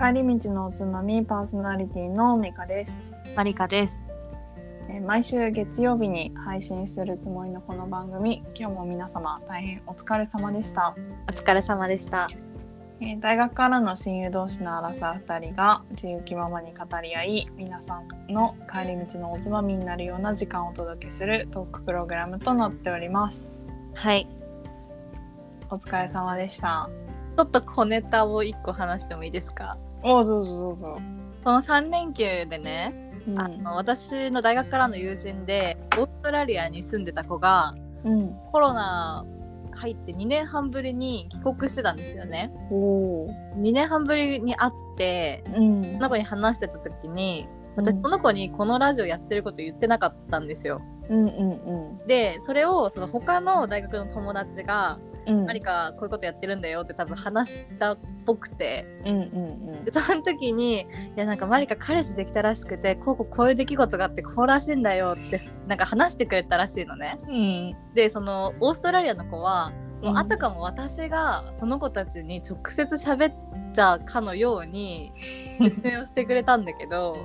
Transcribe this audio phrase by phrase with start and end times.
[0.00, 4.04] 帰り道のおつまみパーソナリティのミカです、マリカです。
[4.88, 10.94] えー毎週月曜日に配信するつもりのこの番組今日も皆様大変お疲れ様でした、
[11.28, 12.28] お疲れ様でした。
[13.00, 24.26] えー大学からの親友同士のアラサー2人が自由気ままに語り合い皆さんの帰り道のおつまみになるような時間をお届けするトークプログラムとなっておりますはい。
[25.70, 26.88] お疲れ様でした
[27.36, 29.78] ちょっと小ネタを一個話してもいいですか？
[30.02, 30.98] おどうぞどうぞ、
[31.44, 33.40] この3連休でね、うん。
[33.40, 37.74] あの私の大学からの友人でオーストラリアに住んでた子が
[38.04, 39.24] うん、コロナ
[39.72, 42.50] 入って2年半ぶりに帰国してたんですよね。
[42.70, 43.60] おー。
[43.60, 45.82] 2年半ぶりに会ってうん。
[45.82, 47.46] その子に話してた時に
[47.76, 50.80] 私その子にこのラジオやってること言ってなかったんですよ。
[51.08, 52.06] うんうん。
[52.06, 55.46] でそれをその他の大学の友達がうん。
[55.46, 58.86] 何かこういうことやってるんだよって多分話したっぽくて。
[59.04, 59.22] うんう
[59.80, 60.86] んでその時に「い
[61.16, 67.18] やなんかマリカ彼氏できたらしくてこうこうこういう出来事があってこうらしいんだよ」ってなんか話してくれたらしいのね。
[67.26, 67.34] うん。
[67.34, 69.72] うんでそのオーストラリアの子は
[70.02, 70.18] もううん。
[70.18, 73.34] あたかも私がその子たちに直接喋っ
[73.74, 75.12] たかのように
[75.58, 77.16] 説明をしてくれたんだけど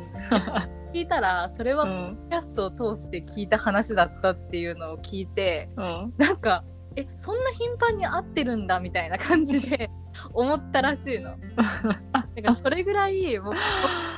[0.93, 6.13] 聞いたらそれはポッドキャストを通して聞いた話だったっていうのを聞いてうん。
[6.17, 6.63] なんか
[6.97, 9.89] えそんな頻繁に会ってるんだみたいな感じで
[10.33, 11.35] 思ったらしいの。
[11.55, 12.01] だか
[12.41, 13.63] らそれぐらいもうポッ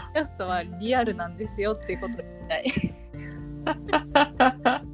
[0.08, 2.66] ドキャストはリアルなんですよっていうことみたい。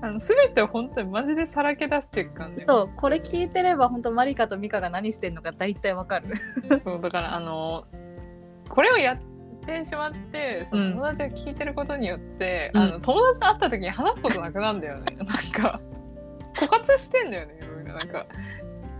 [0.00, 6.36] あの全てを本当にマジでさらけ出していく感じそうこれ聞いてれば本当マリカとミカが何してんのか大体わかる。
[6.80, 7.84] そうだからあの
[8.68, 9.18] これをやっ
[9.64, 15.80] てしまってそのうん友達が聞いてることによって、うんあの友達と会った時に話すことなくなるんだよねなんか
[16.66, 17.94] 枯渇してんだよねいろいろ。
[17.94, 18.26] なんか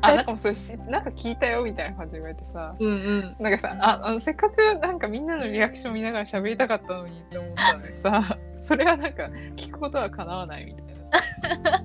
[0.03, 2.75] あなんかもうそれしなんか聞いたよみたいな感じで言われてさ。
[2.79, 3.37] うんうん。
[3.39, 9.25] なんかさああのせっかくなんかみんなのリアクション見ながら喋りたかったのにって思ったのにさ それはなんか
[9.57, 10.85] 聞くことは叶わないみたい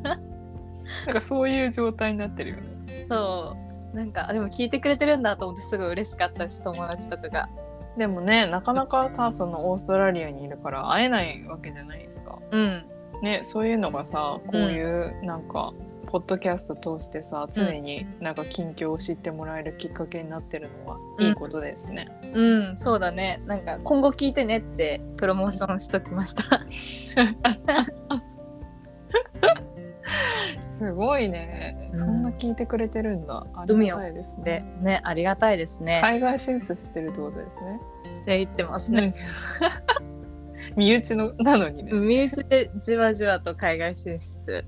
[0.02, 0.16] な
[1.06, 3.06] なんかそういう状態になってるよね。
[3.10, 3.56] そ
[3.94, 3.96] う。
[3.96, 7.50] なんかあでも聞いてくれてるんだと思ってすごい嬉しかったし友達とかが。
[7.98, 12.40] でもねなかなかさそのオーストラリアにいるから会えないわけじゃないですか。
[12.52, 12.86] うん
[13.22, 15.74] ねそういうのがさこういうなんか、
[16.08, 22.08] ポッドキャスト通してさ常になんか近況を知ってもらえるきっかけになってるのはうんいいことですね。
[22.34, 26.44] うんそうだねなんか今後聞いてねってプロモーションしときました。
[30.80, 34.78] すごいね、うんそんな聞いてくれてるんだありがたいですでね。
[34.82, 36.00] ねありがたいですね。
[36.02, 37.80] 海外進出してるってことですね。
[38.22, 39.14] って言ってますね。
[40.78, 41.92] 身内のなのにね。
[41.92, 44.64] い身内でじわじわと海外進出。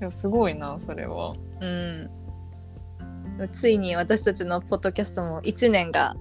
[0.00, 1.34] やすごいなそれは。
[1.60, 2.10] うん。
[3.50, 6.14] ついに私たちのポッドキャストも1年が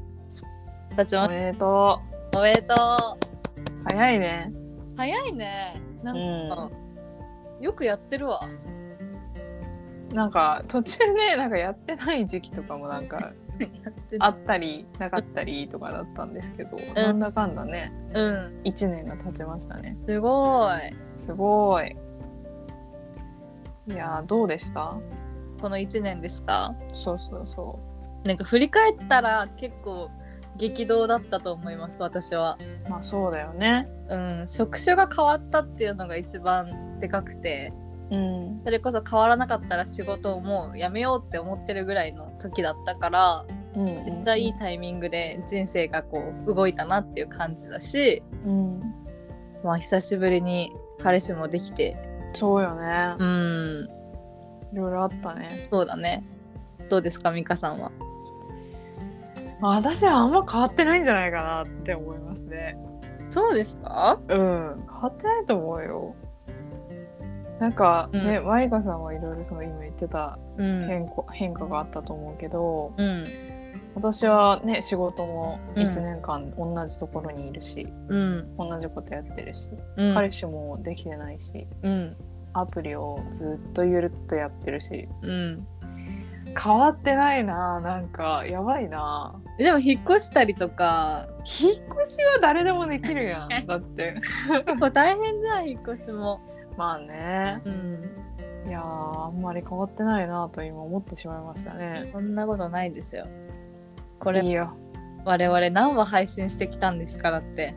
[0.95, 2.39] 経ちましおめでとた。
[2.39, 2.77] おめでとう。
[3.17, 3.83] う。
[3.85, 4.53] 早いね。
[4.95, 5.81] 早いね。
[6.03, 6.69] なうんか、
[7.59, 8.39] よくやってるわ。
[10.13, 13.33] なんか途中ねなんかやってない時期とかもなんか
[14.19, 18.61] あったりなかったりとかだったんですけど、なんだかんだねうん。
[18.63, 19.97] 1年が経ちましたね。
[20.05, 20.77] すごい。
[21.21, 21.95] すごい。
[23.87, 24.97] いやーどうでした？
[25.61, 26.75] この1年ですか？
[26.93, 27.79] そうそうそ
[28.25, 30.09] なんか振り返ったら結構
[30.57, 32.57] 激動だったと思います私は。
[32.85, 33.87] うまあそうだよね。
[34.09, 37.71] うん、職種が変わったっていうのが一番でかくて
[38.09, 38.61] うん。
[38.63, 43.45] それこそ変わらなかったら仕事をもうやめようって思ってるぐらいの時だったから
[43.75, 43.85] うん。
[44.05, 48.81] 絶対いいタイミングで人生がこう動いたなっていう感じだし、うん。
[49.63, 51.97] まあ、久しぶりに彼氏もできて。
[52.33, 53.15] そうよね。
[53.17, 53.89] うん。
[54.73, 55.67] いろいろあったね。
[55.71, 56.23] そうだね。
[56.89, 57.91] どうですか美香さんは？
[59.59, 62.77] まあ私はあんま変わってないんじゃないかなって思いますね。
[63.29, 64.19] そうですか？
[64.27, 64.37] うん。
[64.37, 66.15] 変わってないと思うよ
[67.59, 70.87] なんかね、うマリカさんはいろいろその今言ってたうん。
[70.87, 73.25] 変化変化があったと思うけどうん。
[73.95, 78.55] 私はね仕事もうん1年間同じところにいるし、うん。
[78.57, 80.13] 同じことやってるし、うん。
[80.13, 82.15] 彼氏もできてないしうん。
[82.53, 85.67] アプリをずっとゆるっとやってるしうん。
[86.59, 91.73] 変わってないななんかやばいなでも引っ越したりとか引っ
[92.03, 94.15] 越しは誰でもできるやんだって
[94.65, 96.39] 結構大変じゃん引っ越しも。
[96.77, 97.61] まあね。
[97.65, 98.09] うん。
[98.67, 102.09] いやーあんまり変わってないなと今思ってしまいましたね。
[102.13, 103.25] そんなことないですよ。
[104.19, 104.73] ここれいれいよ。
[105.25, 107.75] 我々何話配信してきたんですかだって。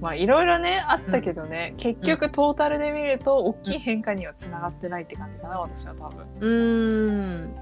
[0.00, 6.26] まあいろいろねあったけどね、結局トータルで見ると大きい変化にはつながってないって感じかな私は多分。
[6.40, 7.56] うーん。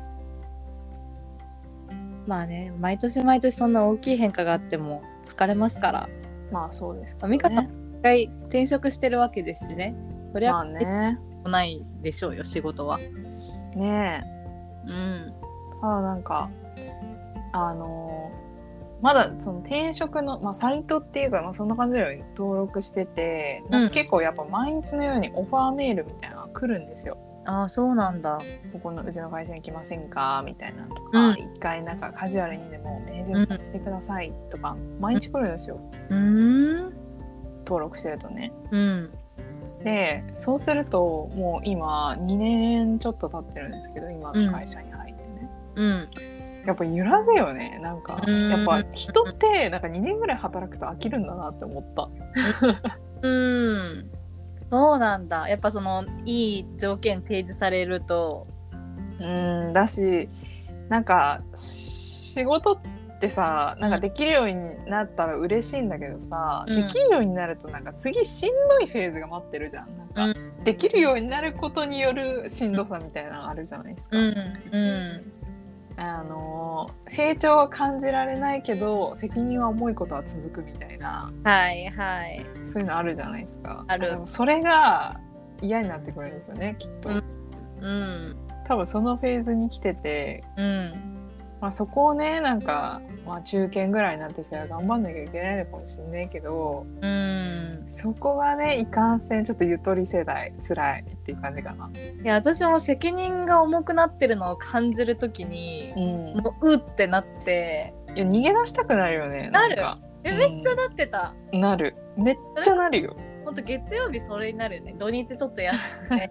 [2.26, 6.08] まあね毎年毎年そんな大きい変化があっても疲れますから。
[6.50, 9.95] まあそうですか美香さん一回転職してるわけですしね。
[10.27, 11.19] そりゃ、まあね。
[11.47, 12.99] ないでしょうよ仕事は。
[13.75, 14.23] ね
[14.87, 15.33] うん。
[15.33, 16.51] えただなんか
[17.53, 18.31] あの
[19.01, 27.17] まだその転職の、まあ、サイトっていうか、まあ、そんな感じで登録してて、なんか結構やっぱ毎日のようにオファーメールみたいなのが来るんですよ。
[27.47, 28.39] ああそうなんだ。
[28.73, 30.43] ここのうちの会社に来ませんか？
[30.47, 31.33] みたいなのとうか、ん。
[31.33, 35.79] 一回なんかカジュアルにでも面接させてくださいとか、毎日来るんですよ。
[36.11, 36.83] うーん
[37.64, 38.52] 登録してるとね。
[38.70, 39.11] うん。
[39.82, 46.08] でそうするともう今2年ちょっと経ってるんですけど今の会社に入ってね、うん。
[46.64, 47.78] やっぱ揺らぐよね。
[47.82, 48.50] なんかうん。
[48.50, 52.08] やっぱ人ってなんか2年ぐらい働くと飽きるんだなって思った。
[53.22, 54.10] うん。
[54.70, 55.49] そうなんだ。
[55.49, 58.46] やっぱそのいい条件提示されると。
[59.20, 59.72] うん。
[59.72, 60.28] だし
[60.88, 62.94] なんか仕事って
[63.31, 64.55] さなんかできるように
[64.87, 66.76] なったら嬉しいんだけどさ、うん。
[66.76, 69.88] できるようになるとなんか次しんどいフェーズが待ってるじゃん。
[70.15, 74.19] なんか、できるようになることによるしんどさみたいなのあるじゃないですか。
[74.19, 74.35] うん
[74.73, 75.32] うん。
[75.97, 81.32] あの成長は感じられないけど責任は重いことは続くみたいな。
[81.44, 82.44] はいはい。
[82.67, 83.85] そういうのあるじゃないですか。
[83.87, 84.20] ある。
[84.25, 85.20] それが
[85.62, 87.11] 嫌になってくるんですよねきっと。
[87.11, 87.25] うん。
[87.81, 88.37] うん。
[88.67, 91.13] 多分そのフェーズに来ててうん
[91.61, 97.87] まあ、そこをねなんか、まあ、中堅ぐらいになってきたら頑張んなきゃいけないのかもしれないけどうん。
[97.89, 101.91] そこがねいかんせんちょっとゆとり世代辛いっていう感じかな。
[102.23, 107.95] いや私も責任が重くなってるのを感じるときにうん、もううってなって。
[108.15, 109.77] いや逃げ出したくなるよねなる。
[110.25, 110.39] えうん。
[110.39, 111.97] めっちゃなってた、なる。
[112.17, 113.17] めっちゃなるよ。
[113.45, 114.95] ほんと月曜日それになるよね。
[114.99, 115.77] 土日ちょっと休
[116.12, 116.31] んで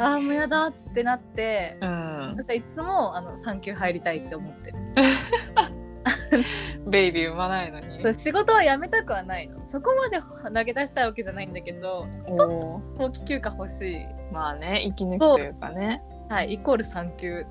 [0.00, 1.76] あーもうやだってなって。
[1.80, 2.32] うん。
[2.36, 4.76] そ、したらいつもあの産休入りたいって思ってる。
[6.88, 8.14] ベイビー産まないのに。
[8.14, 9.62] 仕事は辞めたくはないの。
[9.64, 10.18] そこまで
[10.54, 14.06] 投げ出したいわけじゃないんだけどちょっと長期休暇欲しい。
[14.32, 16.02] まあね息抜きというかね。
[16.28, 17.44] はいイコール産休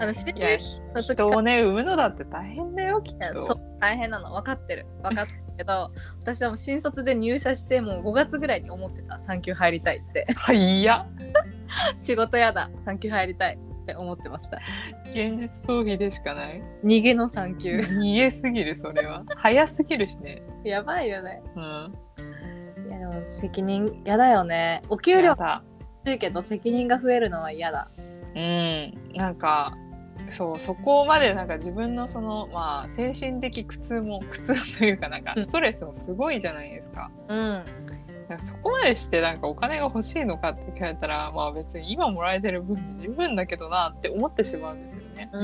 [0.00, 0.58] あの新入
[0.94, 3.54] の時人をね産むのだって大変だよきっいやそと。
[3.54, 4.32] う大変なの。
[4.32, 4.86] 分かってる。
[5.02, 5.90] 分かってるけど
[6.20, 9.18] 私はもう新卒で入社してもう5月ぐらいに思ってた。
[9.18, 10.26] 産休入りたいって。
[10.36, 11.06] はいや
[11.96, 12.70] 仕事やだ。
[12.76, 14.58] 産休入りたいって思ってました。
[15.10, 16.62] 現実逃避でしかない。
[16.84, 17.78] 逃げの産休。
[17.78, 19.24] 逃げすぎるそれは。
[19.36, 20.42] 早すぎるしね。
[20.64, 21.42] やばいよね。
[21.56, 21.94] うん。
[22.88, 24.82] いやでも責任やだよね。
[24.88, 25.62] お給料やだ。
[26.04, 27.90] 低いけど責任が増えるのは嫌だ。
[28.34, 29.76] うん、なんか
[30.30, 37.10] そうそこまでなんか自分のそのまあ精神的苦痛も苦痛というかなんかうんストレスもすごいじゃないですか。
[37.28, 37.64] うん
[38.24, 45.30] かそこまでしてなんかお金が欲しいのかって聞かれたらまあ別に今もらえてる分で十分だけどなって思ってしまうんですよね。
[45.32, 45.42] うん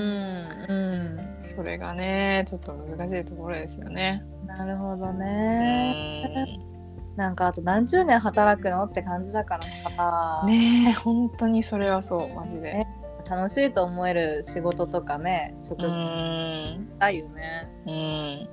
[0.69, 4.25] うんそれがねちょっと難しいところですよね。
[4.46, 6.22] なるほどうね
[6.56, 12.72] んなんかあと何十年働くのって感じだからさ、ねえ本当にそれはそうマジで。
[12.72, 16.99] ね楽しいと思える仕事とかね職う場ん。
[16.99, 17.69] だよね。
[17.87, 18.49] うん。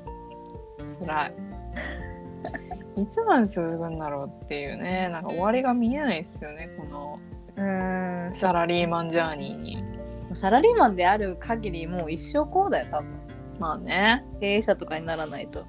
[1.06, 1.34] 辛い。
[3.02, 5.10] いつまで続くんだろうっていうね。
[5.10, 7.20] なんか終わりが見えないですよねこの
[7.56, 8.32] うん。
[8.34, 9.84] サラリーマンジャーニーに。
[10.34, 13.12] サラリーマンである限りもう一生こうだよ多分。
[13.60, 14.26] まあね。
[14.40, 15.64] 経営者とかにならないと。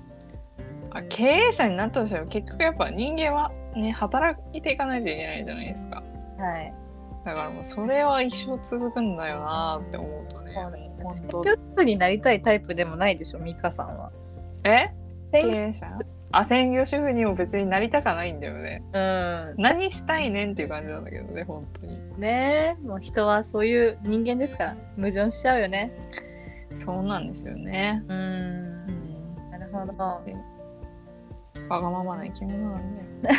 [0.90, 6.02] あ経営者になったとしても結局やっぱ人間はね働いていかないといけないじゃないですか。
[6.38, 6.74] はい
[7.28, 10.54] だからもうそれは一生続くんだよなって思うとね。
[11.02, 11.14] 本
[11.76, 11.82] 当。
[11.82, 14.10] になりたいタイプでもないでしょミカさんは。
[14.64, 14.88] え？
[15.30, 15.98] 経営者？
[16.32, 18.82] あ専業主婦にも別になりたかないんだよね。
[18.94, 18.98] う
[19.58, 19.62] ん。
[19.62, 21.98] 何したいねんっていう感じなんだけどね本当に。
[22.18, 24.74] ねえもう人はそういう人間ですから。
[24.96, 25.92] 矛盾しちゃうよね。
[26.76, 28.02] そうなんですよね。
[28.08, 28.16] うん。
[28.16, 28.86] うん。
[29.50, 29.92] なるほど。
[31.68, 32.82] わがままな生き物なん
[33.22, 33.30] だ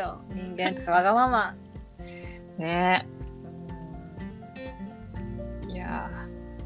[0.00, 0.08] よ。
[0.34, 1.54] 人間ってわがまま
[2.62, 3.06] ね。
[5.68, 6.10] いや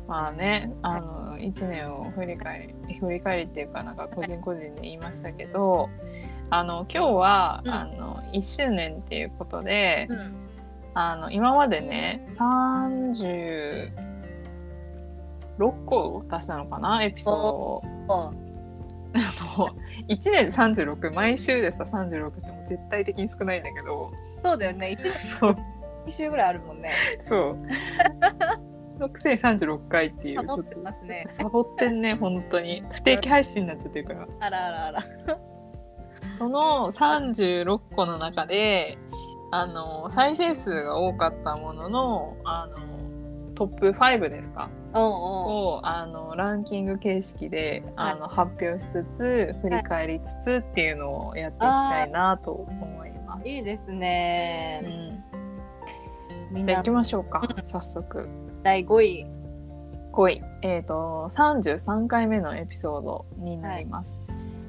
[0.07, 5.89] ーまあねあの1年を振り返り振り返りっていうかなんか個人個人で言いましたけど
[6.51, 7.73] あの今日は、うん。
[7.73, 10.35] あの1周年っていうことで、うん。
[10.95, 13.91] あの今までね36
[15.85, 17.83] 個出したのかなエピソードを。
[18.09, 18.33] お
[19.15, 19.21] あ
[19.59, 19.71] の
[20.09, 24.13] 1年で36毎週でさ36ってもう絶対的に少ないんだけど。
[24.45, 24.97] そうだよね。
[24.99, 25.67] 1年
[26.07, 26.93] 2週ぐらいあるもんね。
[27.21, 27.59] そう。
[28.99, 31.27] 6036回っていうサボってとますね。
[31.29, 32.83] サボってんね本当に。
[32.93, 34.27] 不定期配信になっちゃってるから。
[34.41, 35.03] あらあらあら。
[36.39, 38.99] その36個の中で
[39.53, 42.77] あの再生数が多かったもののあの
[43.55, 44.69] トップ5ですか？
[44.95, 45.13] おうおう。
[45.79, 48.13] をあのランキング形式ではい。
[48.13, 53.49] あの、発表しつつ振り返りつつっていうのをやっていきたいなと思います。
[53.49, 53.59] い。
[53.59, 54.81] いですうね。
[54.81, 55.16] ん、
[56.57, 58.27] みんな行きましょうか早速。
[58.63, 59.27] 第5位。
[60.13, 64.19] 5位、えー、と33回目のエピソードになります。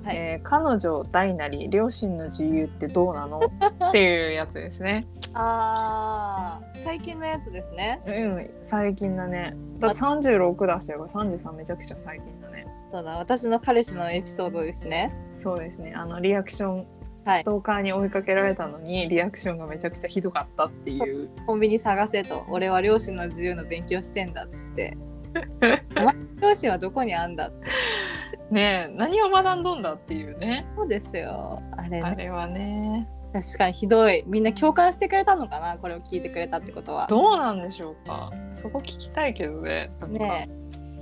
[0.04, 3.40] はいえー彼女大なり両親の自由ってどうなの？
[3.90, 5.08] っていうやつですね。
[5.34, 8.02] あー最近のやつですね。
[8.06, 9.56] うん、最近だね。
[9.80, 12.68] だって36出してるから33めちゃくちゃ最近だね。
[12.92, 15.16] そうだ私の彼氏のエピソードですね。
[15.36, 15.94] そうですね。
[15.96, 16.88] あのリアクション、はい
[17.36, 21.30] ストーカーに追いかけられたのにリアクションがめちゃくちゃひどかったっていう。
[21.46, 24.98] コンビニ探せと俺は両親の自由の勉強してんだっつって。
[25.98, 27.70] お前両親はどこにあんだって。
[28.50, 30.66] ねえ何を学んどんだっていうね。
[30.76, 31.62] そうですよ。
[31.76, 32.02] あれね。
[32.02, 33.08] あれはね。
[33.34, 34.24] 確かにひどい。
[34.26, 37.08] みんな共感してくれたのかなこれを聞いてくれたってことは。
[37.08, 38.32] どうなんでしょうか。
[38.54, 39.92] そこ聞きたいけどね。
[40.08, 40.58] ねえ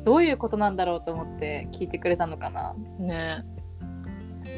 [0.05, 2.75] どういうことなんだろうと思って聞いてくれたのかな。
[2.99, 3.43] ね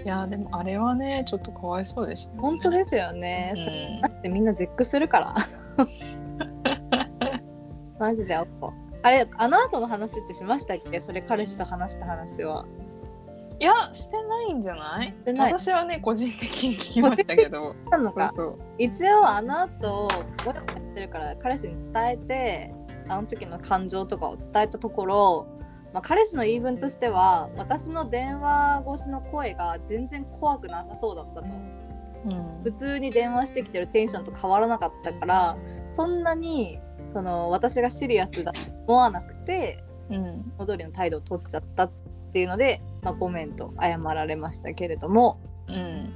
[0.06, 3.54] いやでもあれはねちょっとかわいそうでした、ね、本当ですよね。
[3.56, 5.36] それうんだってみんな絶句するから。
[8.00, 8.74] マジでアッコ。
[9.04, 11.00] あれ、あの後の話ってしましたっけ？
[11.01, 12.66] それ彼氏と話した話は。
[13.60, 15.16] いやしてないんじゃない？
[15.25, 17.75] 私はね個人的に聞きましたけど
[18.77, 20.08] 一応あの後
[20.46, 22.75] ボヤボヤってるから彼氏に伝えて
[23.08, 25.48] あの時の感情とかを伝えたところ、
[25.94, 31.53] まあ、彼氏の言い分としては私の電話越しの声が全然怖くなさそうだったと。
[32.25, 32.63] うん。
[32.63, 40.53] 普通に電話してきてるテンションと変わらなかったからそんなにその私がシリアスだと思わなくてうん。
[40.58, 41.91] 戻りの態度を取っちゃったっ
[42.32, 45.39] ていうので、まあ、ごめんと謝られましたけれども。
[45.67, 46.13] うん。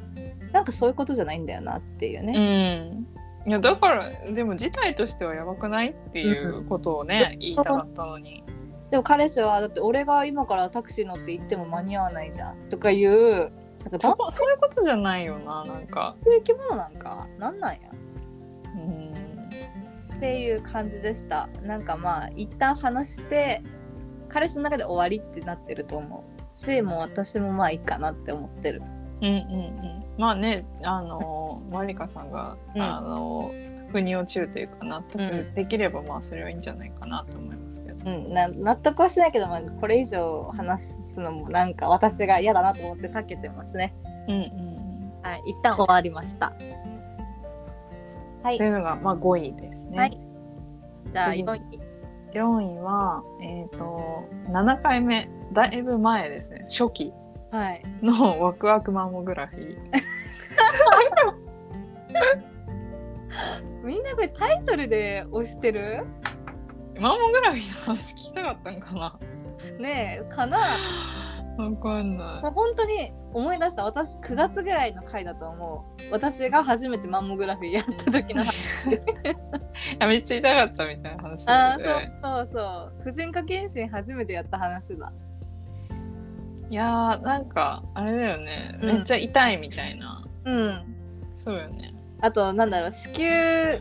[0.52, 2.90] なんかそういうことじゃないんだよなっていううね。
[2.90, 3.08] ん。
[3.48, 8.44] いやだからでも事態としてはやばくないっていうことをね、言いたかったのに
[8.92, 13.52] でも彼氏はだって俺が今からタクシー乗って行っても間に合わないじゃんとかいうなんか
[13.94, 16.16] そどこそういうことじゃないよななんか。
[16.26, 17.28] ういう生き物なんか？
[17.40, 17.80] なんなんや？
[18.76, 19.14] うん。
[20.16, 21.50] っていう感じでした。
[21.64, 23.64] なんかまあ一旦話して
[24.30, 26.54] 彼氏の中で終わりってなってると思う。
[26.54, 28.84] しもう私もまあいいかなって思ってる。
[29.22, 30.04] うんうんうん。
[30.18, 32.82] まあねあのマリカさんが、うん。
[32.82, 33.52] あの
[33.92, 35.22] 腑に落ちるというか納得
[35.56, 37.71] できれば、まあそれはいいんじゃないかなと思います
[38.06, 43.94] うんな納得はしないけど、まあ、これ以上話すのもなんか私が嫌だなと思って避けてますね。
[44.28, 45.22] うんうんうん。
[45.22, 46.54] はい一旦終わりました。
[48.44, 48.58] はい。
[48.58, 49.98] というのが、まあ、5位ですね。
[49.98, 50.20] はい。
[51.14, 51.44] じゃあ次。
[51.44, 51.82] 4位。
[52.34, 57.14] 4位は、えっ、と、7回目、だいぶ前ですね、初期。
[57.52, 57.84] はい。
[58.02, 59.78] のワクワクマンモグラフィー。
[63.84, 66.06] みんなこれタイトルで押してる？
[67.02, 69.20] マンモグラフィーの話聞きたかったんかな。
[69.80, 70.78] ねえかな。
[71.58, 76.14] わかんなもう本当に思い出した私9月ぐらいの回だと思う。
[76.14, 78.56] 私が初めてマンモグラフィーやった時の話。
[78.88, 78.94] い。
[78.94, 78.98] い
[80.00, 81.80] やめっちゃ痛かったみたいな話ああ。
[81.80, 81.88] そう
[82.22, 82.62] そうそ
[83.00, 83.04] う。
[83.04, 85.12] 婦人科検診初めてやった話だ。
[86.70, 88.88] いやー、なんか、あれだよね、うん。
[88.98, 90.24] めっちゃ痛いみたいな。
[90.46, 90.96] うん。
[91.38, 91.96] そうよね。
[92.22, 93.80] あとなんだろう子宮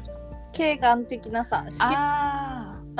[0.53, 2.50] 頸がん的なさ子宮あ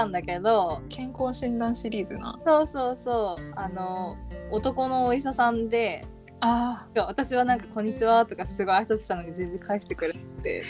[0.01, 2.39] なんだけどー、健康診断シリーズな。
[2.47, 4.17] そうそうそうあの
[4.51, 6.07] 男のお医者さんで
[6.43, 10.65] あ私はなんか「こんにちは」とかすごい挨拶したのに全然返してくれて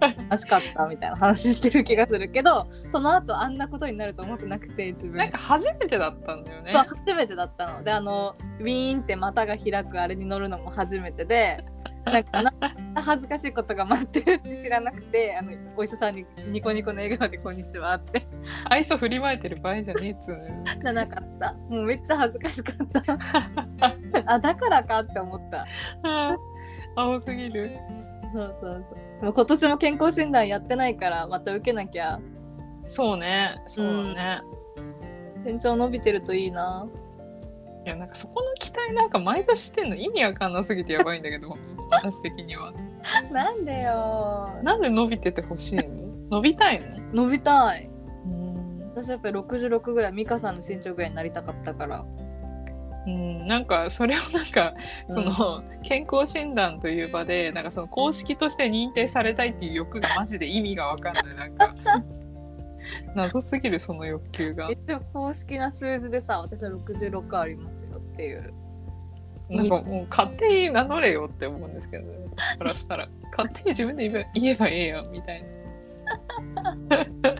[0.00, 6.82] 楽しかったみたいな話してる気がするけどその後あんなことになると思ってなくて自ー、分なんか初めてだったんだよねそう。
[6.82, 11.64] 初めてだったのであのウィーンって股が開くあれに乗るのも初めてで
[12.04, 12.52] なんかな
[12.96, 18.22] 恥ずかしいことが待ってるって知らなくてあのお医者さんにニコニコの笑顔で「こんにちは」って。
[18.68, 20.54] 愛想振りまいてる場合じゃねえっつうのよ。
[20.82, 21.52] じゃなかった。
[21.52, 22.76] もうめっちゃ恥ずかしかっ
[23.80, 23.94] た。
[24.26, 25.66] あだからかって思った。
[26.96, 27.70] 青すぎる。
[28.32, 28.96] そうそうそう。
[29.20, 32.18] でも今年も健康診断やってないからまた受けなきゃ。
[32.88, 34.42] そうね、そうだね。
[35.44, 36.86] 身長伸びてるといいな。
[37.84, 39.96] いやなんかそこの期待なんか毎年してんの？
[39.96, 41.56] 意味わかんなすぎてやばいんだけど
[41.92, 42.72] 私的には。
[43.30, 44.48] なんでよ。
[44.62, 45.84] なんで伸びててほしいの？
[46.30, 46.86] 伸びたいの？
[47.24, 47.88] 伸びたい。
[48.24, 48.90] うん。
[48.94, 52.04] 私はやっぱり66ぐらい美香さんの身長ぐらいになりたかったから。
[53.06, 53.46] うん。
[53.46, 54.74] なんかそれをなんか
[55.08, 61.24] その、健康診断という場でなんかその公式として認定されたいっていう欲がマジで意味がわかんない。
[61.36, 61.74] なんか
[63.14, 64.70] 謎すぎるその欲求が。
[64.70, 68.52] 一応公式な数字でさ私は66ありますよっていう
[69.52, 72.18] なんかもう勝手に名乗れよって思うんですけど、ね、
[72.58, 75.52] からしたら勝手に自分で言えば言えばええやんみたいな。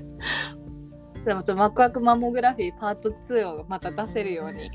[1.25, 4.71] でもちょワクワクマンモグラフィーパート2をまた出せるように。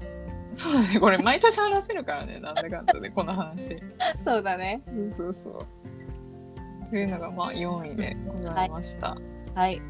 [0.54, 1.00] そうだね。
[1.00, 2.40] これ毎年話せるからね。
[2.42, 3.78] なんだかんだでこの話。
[4.24, 4.82] そうだね。
[4.88, 6.90] そうそうそう。
[6.90, 9.18] というのがまあ4位でございました、
[9.54, 9.82] はい。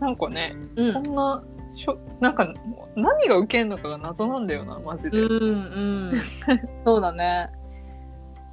[0.00, 0.94] なんかねうん。
[1.04, 1.44] こんな
[1.74, 2.52] しょなんか
[2.96, 6.22] 何が受けんのかが謎なんだよなマジで、うんうん。
[6.84, 7.50] そうだね。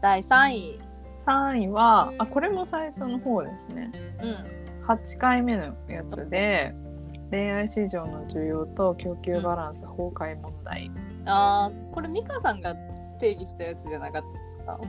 [0.02, 0.80] 第3位。
[1.26, 3.92] 3位はあこれも最初の方ですね。
[4.22, 4.86] うん。
[4.88, 6.76] 8回目のやつで
[7.32, 10.92] 恋愛市場の需要と供給バランス崩壊問題、
[11.26, 12.76] あーこれ美香さんが
[13.20, 14.80] 定義したやつじゃなかったですか？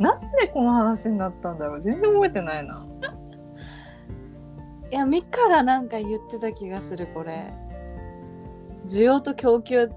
[0.00, 1.82] なんでこの話になったんだろう。
[1.82, 2.86] 全然覚えてないな
[4.90, 7.52] いや美香がなんか言ってた気がするこれ。
[8.86, 9.90] 需要と供給っ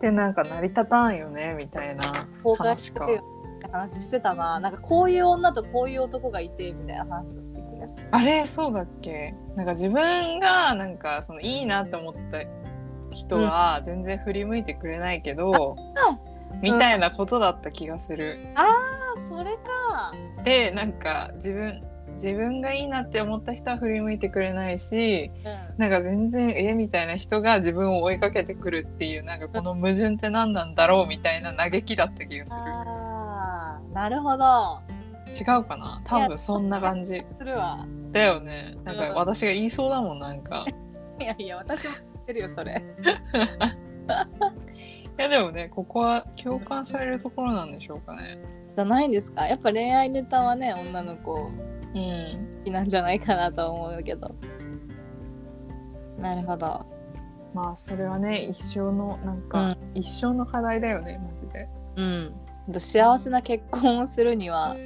[0.00, 3.24] てなんか成り立たんよねみたいな崩壊してるよ
[3.58, 8.06] って話してたななんかこういう女とこういう男がいてみたいな話だった気がする。
[8.12, 9.34] あれそうだっけ？
[9.56, 12.42] なんか自分がなんかそのいいなって思った
[13.12, 15.76] 人は全然振り向いてくれないけど、
[16.62, 18.38] みたいなことだった気がする。
[18.54, 18.66] あ
[19.28, 20.12] それか。
[20.44, 21.82] でなんか自分
[22.16, 25.78] 自分がいいなって思った人は振り向いてくれないしうん。
[25.78, 34.80] なんか全然えみたいな人が自分を追いかけてくるっていうなんかこの矛盾って何なんだろうみたいな嘆きだった気がすあーなるほど。
[34.86, 34.96] る
[35.38, 36.00] 違うかな？
[36.04, 37.22] 多分そんな感じ。
[37.38, 37.86] するわ。
[38.12, 38.76] だよね。
[38.84, 39.14] なんかうん。
[39.16, 40.64] 私が言いそうだもんなんか。
[41.20, 42.82] いやいや私も知ってるよそれ。
[45.18, 48.38] いやでもねここは共感されるところなんでしょうかね。
[48.74, 49.46] じゃないんですか？
[49.46, 51.50] やっぱ恋愛ネタはね女の子好
[51.96, 52.64] うん。
[52.64, 54.34] きなんじゃないかなとは思うけど。
[56.18, 56.84] なるほど。
[57.54, 61.68] まあそれはね一生のなんか、一生の課題だよねマジで。
[61.96, 62.34] うん。
[62.78, 64.76] 幸せな結婚をするには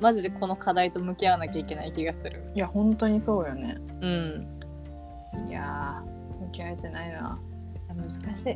[0.00, 2.52] マジでこの課題と向き合わなきゃいけない気がする。
[2.54, 3.78] いや本当にそうよね。
[4.00, 4.60] うん。
[5.48, 7.38] いやー向き合えてないな。
[7.88, 8.52] 難しい。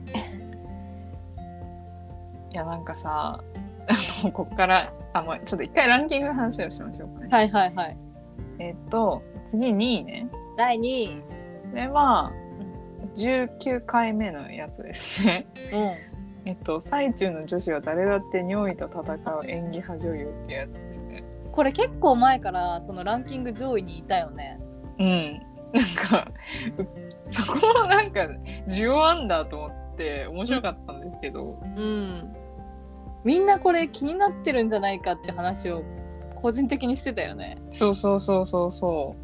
[2.53, 3.43] いやなんかさ
[3.89, 7.97] あのこっからあ、まあ、ちょっと一回ランキングの話をしましょうかね、はいはいはい。
[8.59, 10.29] えっと次2位ね。
[10.57, 11.09] 第2位。
[11.71, 12.33] これは
[13.15, 15.47] 19回目のやつですね。
[15.73, 16.49] うん。
[16.49, 21.25] えっと最中の女子は誰だって尿意と戦う演技派女優ってやつですね。
[21.53, 24.59] これ結構前からそのランキング上位にいたよね。
[24.99, 25.43] うん。
[25.73, 26.29] なんか
[26.79, 28.21] うそこもなんか
[28.69, 32.33] 需要あんだと思って面白かったんですけど、うん
[33.25, 35.83] みんなこれ気になってるんじゃないかって話を
[36.35, 37.59] 個人的にしてたよね。
[37.73, 39.17] そうそうそうそうそ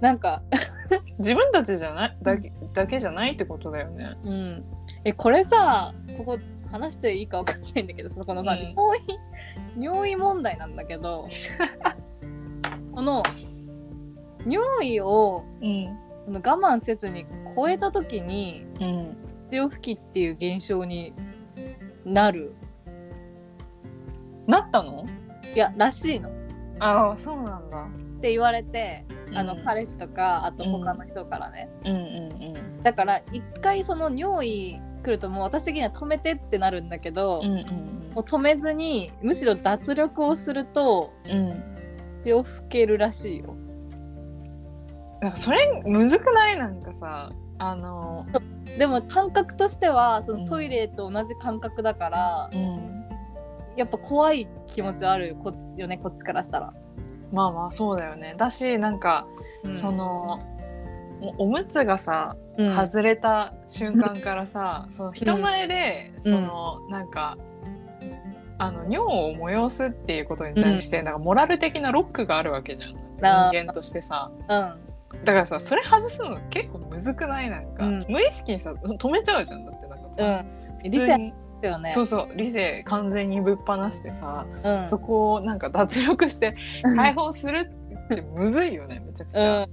[0.00, 0.02] う。
[0.02, 0.42] なんか。
[1.18, 4.16] 自分たちじゃないだけだけじゃないってことだよね。
[4.24, 4.64] うん。
[5.04, 6.38] えこれさここ
[6.72, 8.60] 話していいかわかんないんだけどそこのさ、うん。
[8.60, 11.28] 尿意尿意問題なんだけど
[12.94, 13.22] この
[14.46, 15.98] 尿意をうん。
[16.32, 19.16] 我慢せずに超えた時にうん。
[19.50, 21.12] 潮吹きっていう現象に
[22.04, 22.54] なる
[24.46, 25.04] なったの？
[25.54, 26.28] いやらしいの。
[26.28, 26.32] っ
[26.78, 27.86] ああそうなんだ。
[28.20, 41.50] て言われてあの、うん彼氏とかあと他の人からね、うんうんだから一回その尿意来るともう私的には止めてってなるんだけど、うんうんもう止めずにむしろ脱力をするとうん。
[41.50, 41.64] うん
[42.22, 43.56] 潮吹けるらしいよ。
[45.22, 46.58] なんかそれむずくない？
[46.58, 48.26] なんかさあの
[48.78, 50.40] でも感覚としてはそうん。
[50.40, 52.99] のトイレと同じ感覚だから、うん
[53.80, 56.72] やっぱ怖い気持ちはあるよこよねこっちからしたら。
[57.32, 58.34] まあまあそうだよね。
[58.36, 59.26] だしなんか、
[59.72, 60.38] その
[61.20, 62.76] もうおむつがさうん。
[62.76, 66.22] 外れた瞬間からさ、その人前で、うん。
[66.24, 67.38] そのなんか
[68.58, 72.90] あの尿を催すっていうことに対して、なんかモラル的なロックがあるわけじゃん。
[72.92, 74.30] 人間としてさ。
[74.36, 74.44] うん。
[75.24, 77.48] だからさそれ外すの結構むずくない？
[77.48, 78.06] なんか、うん。
[78.08, 79.64] 無意識にさ止めちゃうじゃん。
[79.64, 80.46] だってなんかうさ、ん。
[80.82, 81.90] 普理性通にだよね。
[81.90, 86.56] そうそう理性完全にぶっ放してさ、うんそこをなんか脱力して
[86.96, 87.70] 解放する
[88.04, 89.66] ってむずいよねめちゃくちうんゃ。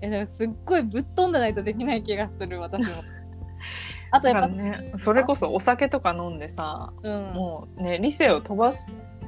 [0.00, 2.90] えでもすっごいぶっ飛んでないとできない気がする私も。
[4.12, 8.72] あとやっぱ、ねそれこそお酒とか飲んでさうん、もうね理性を飛ば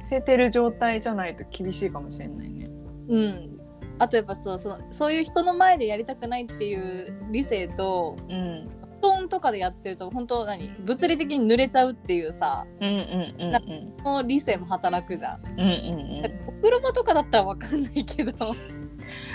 [0.01, 2.69] せてる状態じゃないと厳しいかもしれないね。
[3.09, 3.59] うん、
[3.99, 8.69] あとやっぱそうそのそういう人の前でやりたくないっていう理性とうん
[9.01, 13.53] 布団とかでやってると本当何物理的に濡れちゃうっていうさうんうんうん
[13.99, 15.41] うの理性も働くじゃん。
[15.45, 16.47] うんうんうん。
[16.47, 18.33] お風呂場とかだったらわかんないけど。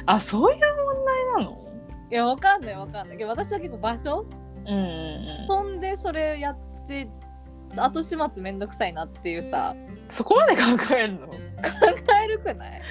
[0.07, 1.05] あそういう問
[1.39, 1.59] 題なの？
[2.11, 3.17] いやわかんないわかんない。
[3.17, 4.27] けど私は結構場所？
[4.67, 5.81] うんうん飛ん。
[5.81, 7.09] でそれやって
[7.77, 9.75] 後始末めんどくさいなっていうさ。
[9.77, 10.63] うんそこまで考
[10.95, 11.29] えるの？
[11.29, 11.35] 考
[11.67, 12.83] え悪くない？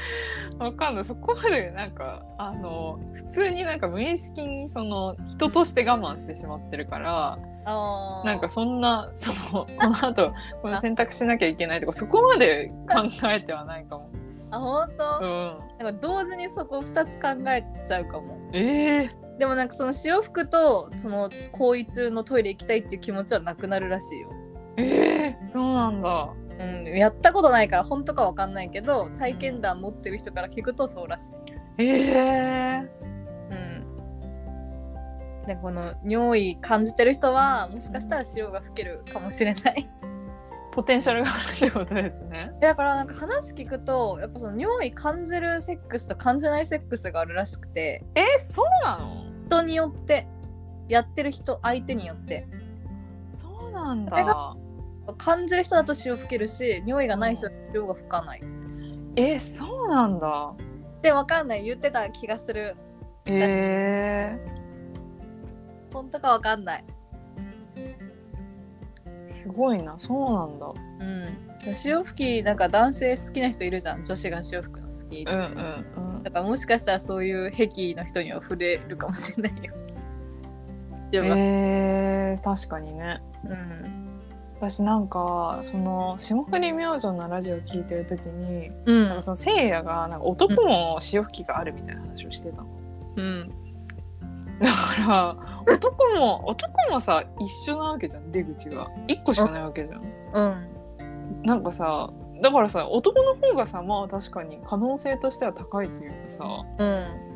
[0.60, 1.06] わかんない。
[1.06, 7.38] そこまでなんかあの普通になんか無意識にその人として我慢してしまってるから
[8.24, 14.10] なんかそんなそのこの後この選択しなきゃいけないとかそこまで考えてはないかも。
[14.52, 18.38] あ本当、うん、なんか同時にそこ2つ考えちゃうかも。
[18.54, 24.30] ええでもなんかその潮吹くとその行為中のトイレ行きたいっていう気持ちはなくなるらしいよ。
[24.78, 26.30] ええそうなんだ。
[26.60, 31.34] うん、やったことないから本当かわかんないけど体験談持ってる人から聞くとそうらしい。
[31.80, 32.90] ええ
[33.50, 33.56] う
[35.44, 35.46] ん。
[35.48, 39.90] でこの尿意感じてる人はもしかしたら潮が吹けるかもしれない。
[40.72, 42.52] ポテンシャルがあるってことですね。
[42.60, 49.24] だからなんか話聞くとやっぱその尿意感じるセックスと感じないセックスがあるらしくてえそうなの？
[49.48, 50.28] 人によって
[50.90, 52.48] やってる人相手によって
[53.34, 54.56] そうなんそれだ。
[55.18, 58.44] 感じる人だと潮吹けるし尿意がない人は潮が吹かない。
[59.16, 60.54] えそうなんだ。
[61.02, 61.64] でわかんない。
[61.66, 62.76] 言ってた気がする。
[63.26, 64.38] え
[65.94, 66.86] 本当かわかんない。
[67.76, 67.98] え
[69.30, 69.96] すごいな。
[69.98, 70.74] そうなんだ。
[71.00, 74.04] うん、潮吹きなんか男性好きな人いるじゃん。
[74.04, 76.24] 女子が潮吹くの好き、うんうんうん。
[76.24, 79.74] だからもしかしたらそういう癖の人には触れるかもしれないよ。
[81.12, 83.22] えー、確かにね。
[83.46, 84.03] うん
[84.70, 89.04] 私なんかその霜降り明星のラジオ聞いてる時に、うん。
[89.10, 92.68] なんかそのせいやがなんか男も潮吹きがあるみたいな話をしてたの、
[93.18, 93.52] うん。
[94.62, 98.90] だから男も男もさ一緒なわけじゃん出口が。
[99.10, 100.02] 一個しかないわけじゃん。
[100.34, 101.44] うん。
[101.44, 102.10] なんかさ
[102.42, 106.46] だからさ男の方がさまあ確かに可能性としては高いっていうかさ
[106.78, 107.33] うん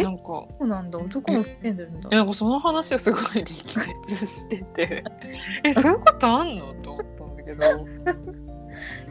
[0.00, 0.02] え？
[0.04, 0.24] なんか。
[0.24, 0.98] そうなんだ。
[0.98, 2.08] 男も吹けんでるんだ？
[2.12, 5.04] えなんかその話をすごい力説してて。
[5.64, 6.74] えそういうことあんの？
[6.82, 7.66] と思ったんだけど。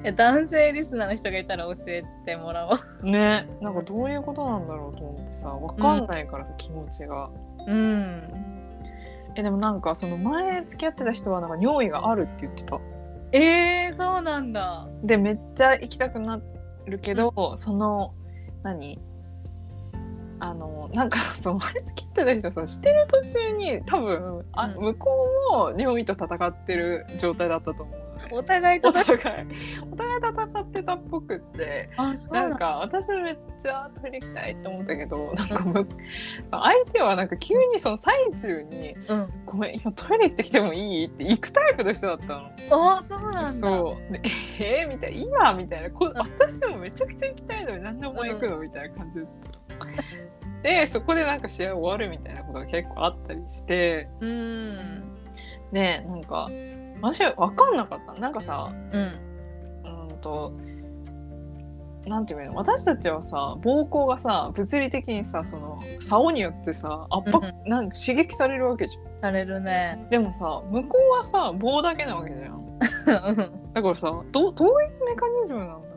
[0.04, 3.10] いや男性リスナーの人がいたら教えてもらおう。
[3.10, 7.30] ねなんかどういうことなんだろうと思ってさわかんないからさ、気持ちが。
[7.66, 8.22] うん。
[9.36, 12.80] えでもなんかその前付き合ってた人はなんか尿意があるって言ってた。
[13.32, 14.88] えー、そうなんだ。
[15.04, 16.40] でめっちゃ行きたくな
[16.86, 18.14] るけど、その
[18.64, 19.00] 何？
[20.40, 25.10] あのなんかそう前付き合ってた人さしてる途中に多分あ、うん向こ
[25.52, 29.18] うも尿意と戦ってる状態だったと思うお互いとお互い
[29.92, 31.90] お互い戦ってたっぽくって。
[31.98, 35.88] あそうななんか私めっちゃトイレ行きたいって思ったけどなんかむ
[36.50, 42.28] 相手はなんか急にその最中にうん「ごめん今トイレ行ってきてもいい?」って行くタイプの人だった
[42.72, 42.96] の。
[42.96, 43.52] あそうなんだ。
[43.52, 44.14] そう。
[44.14, 44.22] で
[44.60, 45.92] えー、みたいな今みたいな。
[45.92, 48.58] こ私もめちゃくちゃ行きたいのになんでお前行くの？
[48.60, 49.20] みたいな感じ
[50.66, 54.10] でそこでなんか試合終わるみたいなことが結構あったりして。
[54.20, 55.04] うん。
[55.72, 56.50] でなんか
[57.04, 59.02] 私は分かんなかったなんかさうん。
[60.10, 60.52] うんと
[62.08, 62.56] なんていうの？
[62.56, 69.04] 私たちはさ膀胱がさ物理的にさその竿によってさ圧迫、うなんか刺激されるわけじゃん。
[69.22, 70.08] されるね。
[70.10, 72.66] でもさ向こうはさ棒だけなわけじゃん。
[73.74, 75.88] だからさどどういうメカニズムなんだ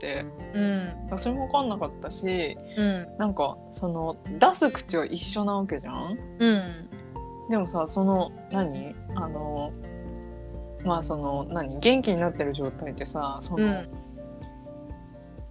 [0.00, 0.24] て。
[0.54, 1.18] うん。
[1.18, 3.08] それも分かんなかったしうん。
[3.18, 6.18] なんかその出す口は一緒なわけじゃん？
[6.38, 6.88] うん。
[7.50, 8.94] でもさその何？
[9.14, 9.72] あの
[10.84, 11.78] まあその何？
[11.78, 13.88] 元気になってる状態ってさその、うん。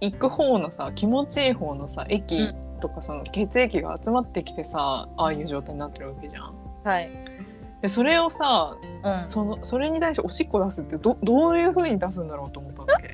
[0.00, 6.54] 行く方のさ気持ちいい方のさ液とかその血液が集まってきてさああいう状態になってるわけじゃん。
[6.84, 7.10] はい。
[7.82, 9.28] でそれをさうん。
[9.28, 13.09] そのそれに対しておしっこ出すってどどういう風に出すんだろうと思ったわけ。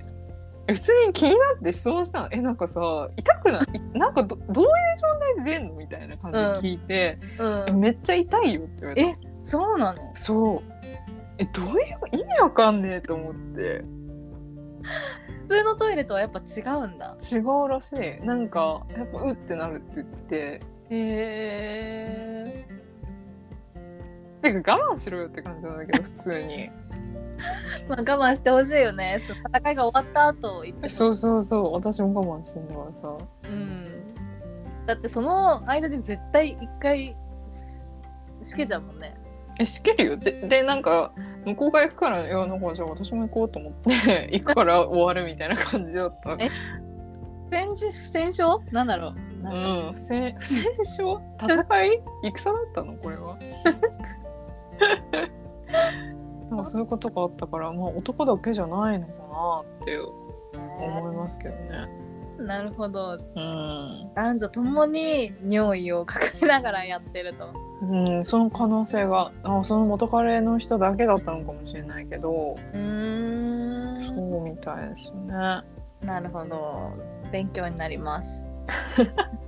[0.69, 2.29] え普通に気になって質問したの。
[2.31, 3.63] えなんかさ痛くない？
[3.77, 5.75] いなんかどどういう状態で出んの？
[5.75, 7.81] みたいな感じで聞いて、えうん。
[7.81, 9.11] めっちゃ痛いよって言われた。
[9.11, 10.17] えそうなの？
[10.17, 10.63] そう。
[11.39, 11.75] えどういう
[12.13, 13.85] 意味わかんねえと思って。
[15.49, 17.17] 普通のトイレとはやっぱ違うんだ。
[17.21, 18.25] 違うらしい。
[18.27, 20.67] なんかやっぱうってなるって言ってて。
[20.89, 22.69] へえ
[24.41, 26.71] てか我慢しろよって感じなんだけど普通に
[27.89, 29.19] まあ我慢してほしいよね。
[29.21, 31.73] 戦いが終わった後言ってそうそうそう。
[31.75, 33.17] 私も我慢してんだからさ。
[33.49, 34.07] うん。
[34.87, 37.89] だってその間に絶対一回し
[38.43, 39.17] しけちゃうもんね。
[39.59, 40.17] えしけるよ。
[40.17, 41.13] ででなんか
[41.45, 46.37] 向こうが行くからいやなんかじゃあ私も行こうと思って 行くから終わるみたいな感じだった。
[46.39, 46.51] え？
[47.51, 47.91] 戦時？
[47.91, 48.59] 不戦勝？
[48.73, 49.15] なんだろう。
[49.45, 49.49] う
[49.91, 49.93] ん。
[49.95, 52.03] 不戦不戦勝戦い？
[52.35, 53.37] 戦だったのこれは
[56.51, 62.07] なんかそういうことがあったからまあ男だけじゃないのかなって思いますけどね。
[62.39, 63.19] なるほど。
[63.35, 64.11] うん。
[64.15, 67.53] 男女ともに尿意を抱えながらやってると。
[67.83, 74.15] うん、その可能性があその元彼の人だけだったのかもしれないけどうーん。
[74.15, 75.33] そうみたいですよね。
[76.03, 76.93] なるほど。
[77.33, 78.47] 勉強になります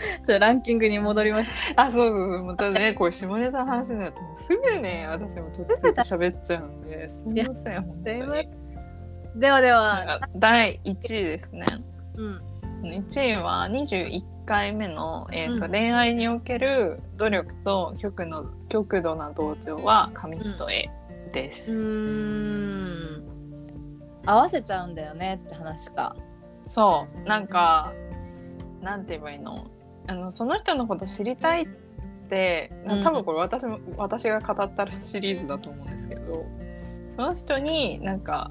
[0.24, 2.44] ちょランキングに戻りましあそうそうそう。
[2.44, 8.20] またねこう下ネタの話になるとすぐね私もとっついて喋っちゃうんですみません本当に。
[8.20, 8.28] た
[9.38, 10.14] ではでは。
[10.14, 11.64] あ第1位ですね。
[12.16, 12.42] うん。
[12.82, 15.70] 1位は21回目の、えーとうん。
[15.70, 20.88] 恋愛における努力と極の極度な同情は紙一重
[21.32, 23.28] でうす、ーん。
[24.26, 26.16] 合わせちゃうんだよねって話か。
[26.66, 27.28] そう。
[27.28, 27.92] なんか
[28.82, 29.66] なんて言えばいいの？
[30.08, 31.68] あのその人のこと知りたいっ
[32.28, 36.44] てうん多分これ私も、私が語ったシリーズだと思うんですけど
[37.16, 38.50] その人になんか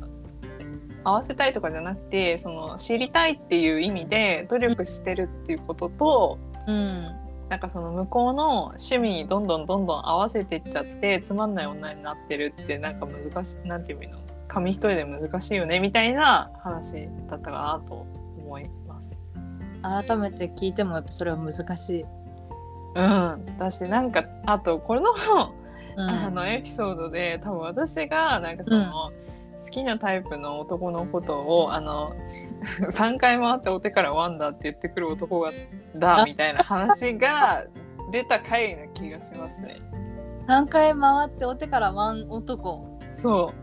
[1.04, 7.16] 合わせたいとかじゃなくてその知りたいっていう意味で努力してるっていうことと、うん
[7.50, 14.20] なんかその向こうの趣味にどんどんどんどん合わせていっちゃってつまんない女になってるってなんか難しいなんていいの？
[14.50, 18.06] 紙一重で難しいよねみたいな話だったかなと
[18.38, 18.70] 思い。
[19.82, 22.06] 改めて聞いてもやっぱそれは難しい、
[22.96, 25.12] うん、だしなんかあとこれの、
[25.98, 29.12] うん、あのエピソードで多分私がなんかその、
[29.64, 32.16] 好きなタイプの男のことをあの
[32.92, 35.52] 3回回ってお手からワンダって言ってくる男が
[35.96, 36.26] だあ。
[36.26, 37.66] みたいな話が
[38.12, 39.82] 出た回な気がしますね。
[40.48, 42.98] 3回回ってお手からワン男。
[43.16, 43.54] そ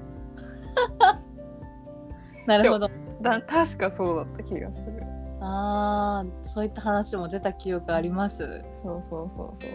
[2.47, 2.87] なるほど。
[2.87, 2.91] う
[3.23, 4.94] だ確かそうだった気がする。
[5.47, 9.71] あーそういった話も出た記憶ありますそうそうそうそう。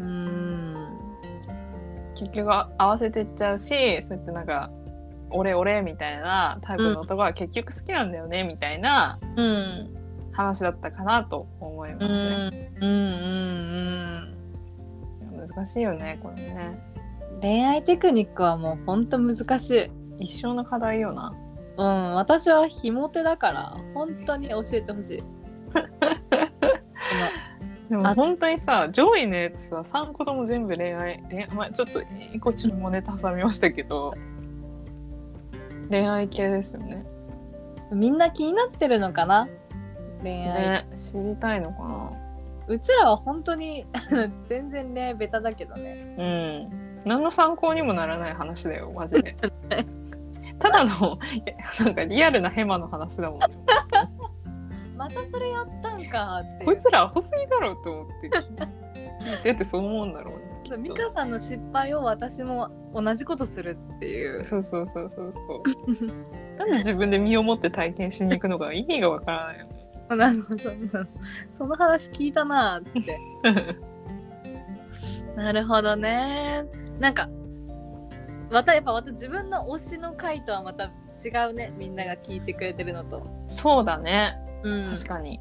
[0.00, 0.88] うーん
[2.14, 4.70] 結局合わせてっちゃうしそうやってなんか
[5.30, 9.90] 「俺俺」みたいなタイプの男は結局好きなんだよねみたいなうん
[10.32, 12.72] 話だったかなと思いますうんね。
[12.80, 14.34] うんうん
[15.54, 16.78] 難しいよねこれね。
[17.40, 19.70] 恋愛テクニックはもうほんと難し
[20.18, 21.32] い一生の課題よな。
[21.76, 25.22] うん私はひも手だから本当に教えてほしい
[27.90, 32.00] でもあ本当にさ上位のやつさ3個とも全部恋愛恋愛、まあ、ちょっと
[32.32, 34.14] 一個ちょっともネタ挟みましたけど
[35.90, 37.04] 恋愛系ですよね。
[37.92, 39.48] みんな気になってるのかな？
[40.22, 42.10] 恋愛、ね知りたいのかな
[42.66, 43.84] うちらは本当に
[44.44, 47.02] 全然恋愛ベタだけどねうん。
[47.04, 49.36] 何の参考にもならない話だよ、マジで。
[50.58, 53.46] ただの、え なんかリアルなヘマの話だもんね。
[54.96, 60.54] またそれやったんかってこいつらアホすぎだろうと思って聞いててそう思うんだろうね。
[60.78, 65.62] 美香さんの失敗を私も同じことするっていうそうそうそうそうそう。
[66.58, 69.84] なんで自分で身をもって体験しに行くのか意味がわからないよね。
[70.10, 70.70] なるほど
[71.50, 73.18] その話聞いたなーっつって
[75.34, 76.64] なるほどね
[77.00, 77.28] なんか
[78.50, 84.38] またやっぱまた自分の推しの回とはまた違うねみんなが聞いてくれてるのと、そうだね。
[84.62, 85.40] うん、確かに。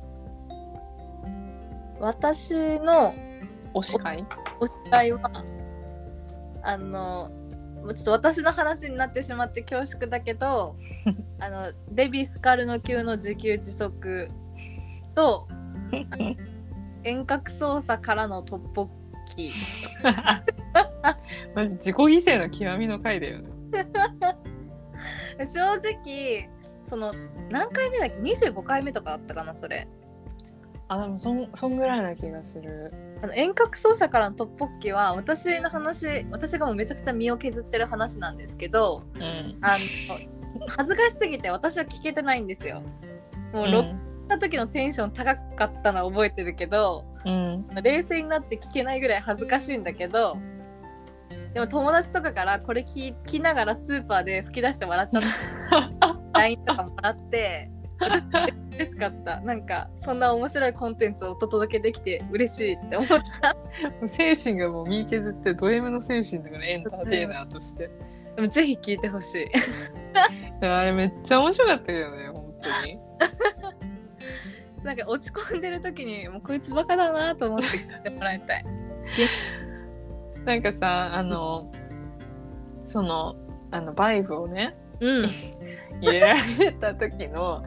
[1.99, 3.13] 私の
[3.73, 4.25] 推し会
[4.59, 5.31] 推し会は？
[6.63, 7.31] あの
[7.93, 10.77] ちょっと私の話になってしまって恐縮だけど
[11.39, 14.29] あのデビスカルノ級の自給自足
[15.13, 15.47] と
[17.03, 18.93] 遠隔操作からのトッ
[19.25, 19.53] キ
[21.55, 23.49] マジ自己犠牲の極みの回だよね。
[25.45, 26.49] 正直
[26.86, 27.12] その
[27.49, 29.88] 何回目だっけ？25回目とかあったかなそれ
[30.88, 32.93] あ、でもそんそんぐらいな気がする。
[33.21, 39.57] あの遠隔操作からのトッポッキは私の話私がもうめちゃくちゃ身を削ってる話なんですけどうん。
[39.62, 39.86] あの
[40.67, 42.83] 恥ずかしすぎて私は聞けてないんですよ
[43.53, 43.89] もう録
[44.23, 47.67] 音した時のテンション高かったのは覚えてるけどうん。
[47.81, 50.38] 冷静になって聞けないぐらい恥ずかしいんだけど
[51.53, 55.23] でも友達とかからこれ聞きながらスーパーで吹き出して笑っちゃっ
[55.99, 58.23] た LINE とかもらって私
[58.75, 63.07] 嬉しかったなんかそんな面白いコンテンツをお届けできて嬉しいって思っ
[63.41, 63.55] た
[64.07, 67.89] 精神がもう身削ってド M の精神だからエンターテイナーとして。
[68.36, 69.47] でもぜひ聞いてほしい
[70.65, 72.99] あれめっちゃ面白かったけどね、本当に。
[74.83, 78.65] なんか落ち込んでる時にもうこいつバカだなと思って聞いてもらいたい。
[80.45, 81.71] なんかさ、あの、
[82.87, 83.35] その、
[83.71, 85.25] あの、バイブをね、うん。
[86.01, 87.63] 入れられた時の、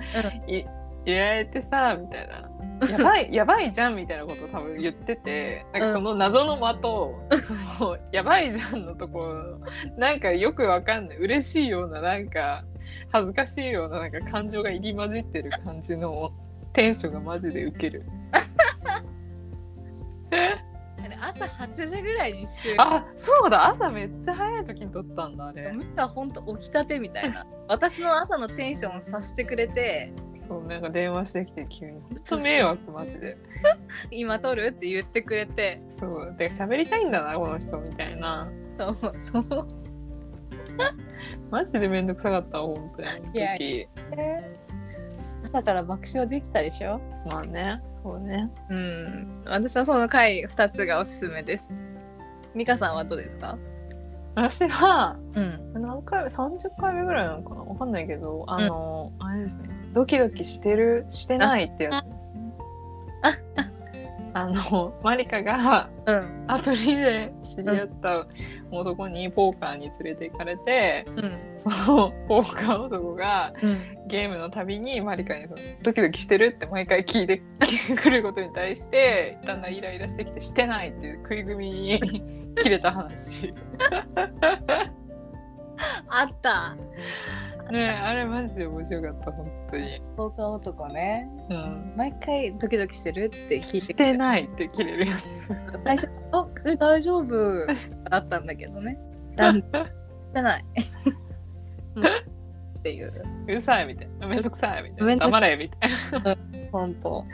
[0.46, 0.66] い入
[1.06, 2.50] れられてさ、みたいな。
[2.90, 7.14] やばい、やばいじゃんみたいなこと多分言ってて、なんかその謎の的を、
[7.78, 9.58] その、やばいじゃんのところ、
[9.96, 12.64] なんかよくわかんない、嬉しいような、なんか、
[13.10, 16.32] 恥ずかしいような、なんか感情が入り混じってる感じの
[16.76, 18.04] テンションがマジでウケる。
[20.30, 25.72] あれ朝8時ぐらいに集あ、そうだ、朝めっちゃ早い時に撮ったんだ、あれ。
[25.72, 27.46] ミカほんと起きたてみたいな。
[27.68, 30.12] 私の朝のテンションを察してくれて。
[30.46, 31.92] そうなんか電話してきて急に。
[31.92, 33.38] ほんと迷惑マジで。
[34.10, 35.80] 今撮るって言ってくれて。
[35.90, 36.34] そう。
[36.36, 38.46] で喋りたいんだなこの人みたいな。
[38.76, 39.66] そうそう。
[41.50, 43.38] マジでめんどくさかったわ本当に。
[43.38, 43.88] いや時
[45.46, 47.00] 朝から爆笑できたでしょ？
[47.26, 48.50] まあねそうね。
[48.68, 49.42] うん。
[49.46, 51.74] 私はその回2つがおすすめです。
[52.54, 53.58] 美香さんはどうですか？
[54.34, 55.72] 私はうん。
[55.74, 57.62] 何回目？30回目ぐらいなのかな？
[57.62, 59.70] わかんないけどあの、あれですね。
[59.92, 63.72] ドキドキしてるしてないってやつですね
[64.36, 66.44] あの マリカがうん。
[66.46, 68.26] アプリで知り合った
[68.70, 71.54] 男にポーカーに連れて行かれて、うん。
[71.56, 73.78] そのポーカー男がうん。
[74.06, 77.40] ゲームのたびにマリカにそのドキドキしてるって毎回聞いて
[77.96, 82.00] くることに対してだんだんイライラしてきてしてないっていう食い組に
[82.62, 83.54] 切れた話。
[86.08, 86.76] あった
[87.70, 91.28] ねえあれマジで面白かった本当に、放課男ね。
[91.50, 95.46] うん、毎回ドキドキしてるって聞いてしてないって切れるやつ。
[95.84, 97.66] 最初「あえ大丈夫」
[98.08, 98.98] だったんだけどね。
[99.34, 99.64] だんし
[100.32, 100.64] てない
[102.78, 103.12] っていう。
[103.46, 104.26] うるさいみたいな。
[104.28, 105.26] めんどくさいみたいな。
[105.26, 105.90] 黙れみたい
[106.22, 106.36] な。
[106.70, 107.24] 本当。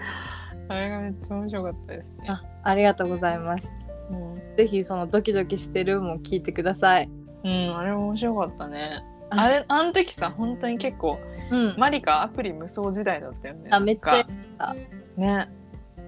[0.69, 2.29] あれがめっちゃ面白かったですね。
[2.29, 3.77] あありがとうございます。
[4.11, 7.11] うん、ぜひそのドキドキしてるも聞いてください。
[7.45, 9.03] うん、あれ面白かったね
[9.37, 11.19] あれあの時さ本当に結構
[11.53, 11.75] うん。
[11.77, 13.69] マリカアプリ無双時代だったよね。
[13.71, 14.27] あめっちゃなん
[14.59, 14.77] か。
[15.17, 15.49] ね。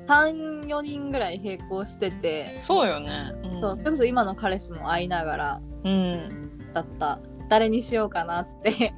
[0.06, 6.60] 34人ぐらい並行してて、そうよね、うん、そうそれこそ今の彼氏も会いながらうん。
[6.72, 7.18] だった。
[7.48, 8.94] 誰にしようかなって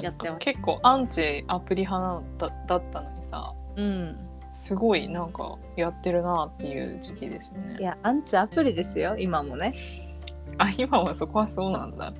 [0.00, 3.54] やってます結構アンチアプリ派なだだったのにさ。
[3.76, 4.18] うん。
[4.54, 7.76] すごいなんかやってるなっていう時期ですよね。
[7.78, 9.74] いやアンチアプリですよ今もね。
[10.56, 12.12] あ今はそこはそうなんだ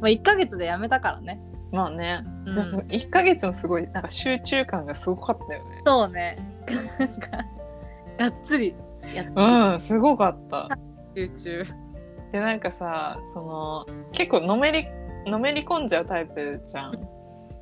[0.00, 1.40] まあ1ヶ月で辞めたからね。
[1.72, 2.54] まあね、うん。
[2.54, 5.82] なんか1ヶ月のすごいなんか集中感がすごかったよね。
[5.84, 6.36] そうね。
[6.98, 7.44] なんか
[8.18, 8.74] がっつり
[9.12, 9.32] やって。
[9.36, 10.68] うんすごかった。
[11.16, 11.64] 集中。
[12.32, 14.88] でなんかさその結構のめり
[15.26, 17.08] のめり込んじゃうタイプじゃん。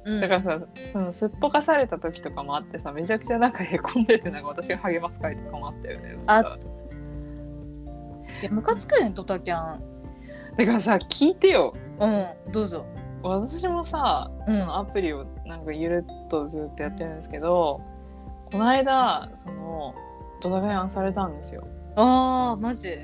[0.04, 0.20] うん。
[0.20, 6.18] だからさそのすっぽかされた時とかもあってさめちゃくちゃなんかへこんでてなんか私が励ます会とかもあったよね。
[6.26, 6.58] あ
[8.42, 9.82] いやムカつくよねドタキャン。
[10.56, 12.84] だからさ聞いてようんどうぞ。
[13.22, 14.54] 私もさ、うん。
[14.54, 17.80] そのアプリをなんかゆるっとずっとやってるんですけど
[18.50, 19.94] この間その
[20.40, 21.64] ドタキャンされたんですよ。
[21.94, 22.98] あーマジ？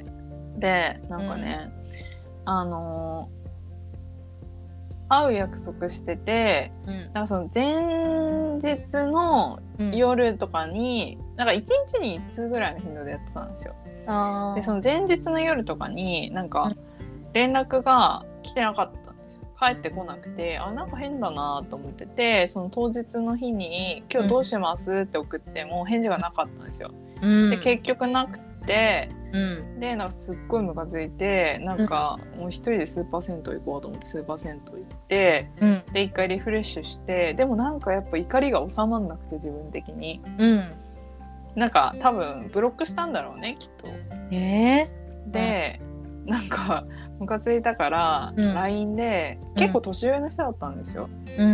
[0.58, 1.70] でなんかね、
[2.44, 3.28] あの
[5.08, 6.98] 会う約束しててうん。
[6.98, 9.96] なんかその前日のうん。
[9.96, 13.76] 夜とかに、なんか1日に1通ぐらいの頻度でやってたんですよ。
[14.08, 14.54] あー。
[14.56, 16.76] でその前日の夜とかになんかうん。
[17.34, 19.42] 連絡が来てなかったんですよ。
[19.58, 26.90] 帰ってこなくてあなんか変だなと思っててその当日の日に「今日どうします?」って送っても返事がなかったんですよ。
[27.22, 29.38] うんで結局なくてう
[29.76, 40.64] んでなんかすっごいムカついてなんかもう一人でスーパー銭湯行こうと思ってスーパー銭湯行ってうんで一回リフレッシュしてでもなんかやっぱ怒りが収まんなくて自分的にうん
[41.56, 43.88] なんか多分ブロックしたんだろうねきっと。
[44.30, 44.86] え
[45.26, 45.80] で、
[46.28, 46.84] なんか
[47.18, 48.54] ムカついたから、うん。
[48.54, 51.08] LINE で結構年上の人だったんですよ。
[51.26, 51.46] ー、う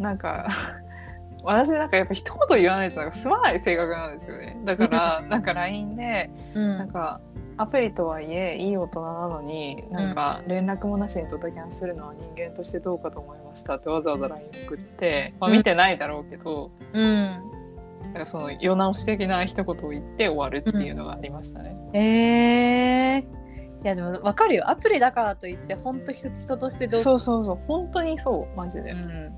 [0.00, 0.02] ん。
[0.02, 0.48] なんか
[1.42, 4.58] 私なんかやっぱ一言言わないとなんか済まない性格なんですよね。
[4.64, 6.78] だから なんか LINE でうん。
[6.78, 7.20] なんか
[7.58, 17.56] アプリとはいえいい大人なのになんか連絡もなしにドタキャンするのは人間としてどうかと思いましたってわざわざ LINE 送って、まあ、見てないだろうけど、うん。
[18.02, 21.76] なんかその世直し的な一言を言って終わるっていうのがありましたね。
[21.92, 23.45] えー、
[23.84, 28.90] いやでも分かるよアプリだからといって本当人人としてどうそうそうそう本当にそうマジで。
[28.90, 29.32] うん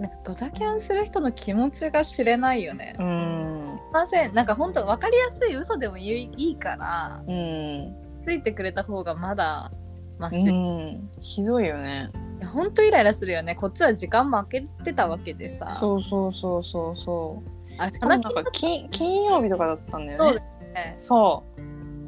[0.00, 2.96] なんかドタキャンする人の気持ちが知れないよね。
[2.98, 9.70] うんませんなんか本当分かりやすい嘘でもいいいいからうんついてくれた方がまだ
[10.18, 10.48] マうシ。
[10.48, 12.08] いん、ひどいよね。
[12.40, 17.50] や本当イライラするよねこっちは時間も空けてたわけでさそうそうそうそうそう。
[17.76, 20.24] あれなん話か金金曜日とかだったんだよね。
[20.24, 20.40] そうだ
[20.72, 21.44] ねそ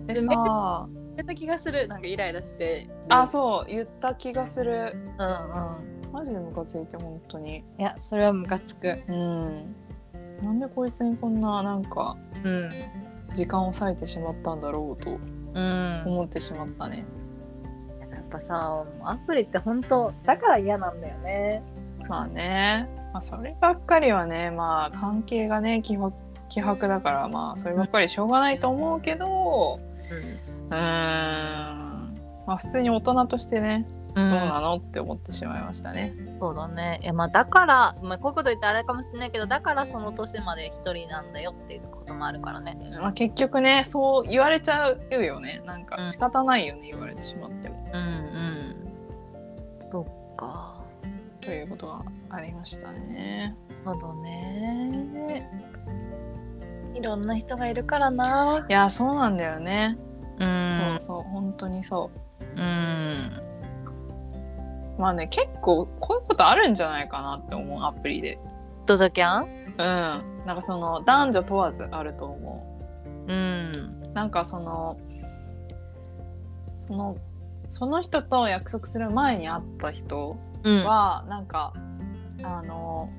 [0.04, 0.06] う。
[0.06, 4.92] ででさ、言った気がするなんかイライラしてあそう言った気がする。
[5.18, 7.64] うんうんマジでムカついて本当に。
[7.78, 9.74] いやそれはムカつくうん。
[10.42, 12.70] なんでこいつにこんななんかうん
[13.34, 15.18] 時間を割いてしまったんだろうと
[15.54, 17.04] うん思ってしまったね。
[18.10, 21.62] やっぱさアプリって本当だから嫌なんだよね
[22.08, 26.12] まあね、まあ、そればっかりはねまあ関係がね希薄
[26.88, 29.91] だからまあそればっかりしょうがないと思うけどうーん
[30.76, 34.30] まあ普通に大人としてねうん。
[34.30, 36.14] どうなのって思ってしまいましたね。
[36.38, 37.00] そうだね。
[37.02, 42.76] いやまあだから、まあ、こういうこと言ってあれかもしれないけどだからその年まで一人なんだよっていうこともあるからね。
[43.00, 45.62] まあ、結局ねそう言われちゃうよね。
[45.66, 46.04] なんかうん。
[46.04, 47.90] 仕方ないよね、言われてしまっても。
[47.92, 48.76] うんうん。
[49.90, 50.82] そっか。
[51.40, 53.56] ということがありましたね。
[53.84, 55.48] なるほどね。
[56.94, 58.66] いろんな人がいるからな。
[58.68, 59.98] いやそうなんだよね。
[60.42, 62.10] うんそうそう本当にそ
[62.56, 63.30] うん
[64.98, 65.00] う。
[65.00, 68.38] まあね結構こういうことあるんじゃないかなって思うアプリで。
[68.86, 69.44] ドタキャン？
[69.44, 70.46] うん。
[70.46, 72.82] なんかその男女問わずあると思
[73.28, 73.72] うん
[74.04, 74.12] う。
[74.12, 74.98] なんかその
[76.76, 77.16] その
[77.70, 81.72] その人と約束する前に会った人うんは、なんか
[82.42, 83.10] あの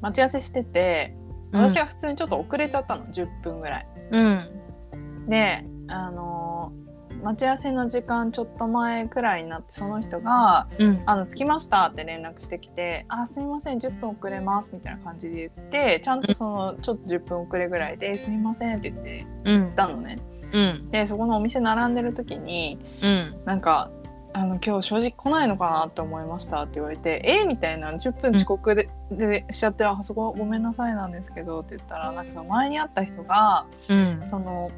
[0.00, 1.16] 待ち合わせしてて
[1.52, 3.86] 私が普通にちょっと遅れちゃったの、10分ぐらい。
[4.10, 4.50] うん
[5.28, 6.72] であの
[7.22, 19.60] 待ち合わせの時間ちょっと前くらいになってその人がうん「あの着きました」って連絡してきて「あすいません10分遅れます」みたいな感じで言ってちゃんとそのちょっと10分遅れぐらいで「すいません」って言ってうん。
[19.62, 20.18] 言ったのね。
[20.52, 20.90] うん。
[20.90, 23.36] でそこのお店並んでる時にうん。
[23.44, 23.90] なんか
[24.34, 34.22] あの今日正直来ないのかなって思いましたって言われて「えみたいな10分遅刻で,、でしちゃってあそこごめんなさいなんですけどって言ったらなんかその前に会った人がうん。
[34.28, 34.70] その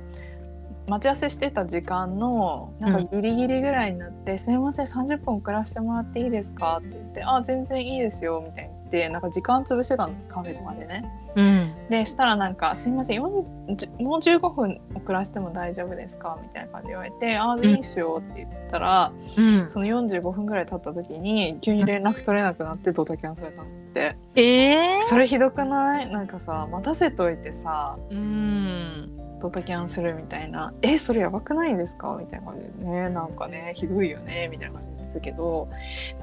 [0.87, 11.05] 待ち合わせしてた時間のなんかギリギリぐらいになって「すいません30分遅らせてもらっていいですか?」って言って「あ全然いいですよ」みたいに言ってなんか時間潰してたのカフェとかでね。
[11.37, 11.65] うん。
[11.91, 13.45] でしたらなんか「すいません40
[13.77, 19.69] じもう15分遅らせても大丈夫ですか?」みたいな感じで言われて「ああいいっすよ」って言ったら、うん。
[19.71, 24.17] その45分ぐらい経った時に急に連絡取れなくなってドタキャンされたのって。
[24.37, 26.11] ええそれひどくない？
[26.13, 27.97] なんかさ待たせといてさ。
[28.11, 29.11] うん
[29.45, 33.11] ドタキャンするみたいな「えそれやばくないですか?」みたいな感じでね。
[33.11, 34.49] なんかねひどいよね。
[34.51, 35.69] みたいな感じで言ってたけど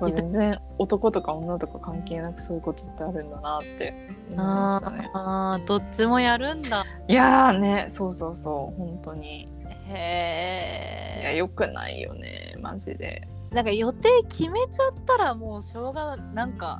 [0.07, 3.93] 全然男とか女とか関係なくそういうことってあるんだなって
[4.31, 5.11] 思いましたね。
[5.13, 6.83] あーどっちもやるんだ。
[7.07, 7.85] いやーね。
[7.89, 8.77] そうそうそう。
[8.79, 9.43] 本当に。
[9.43, 12.55] いやへえよくないよね。
[12.59, 13.27] マジで。
[13.51, 16.79] なんか予定決めちゃったらもうしょうがなんか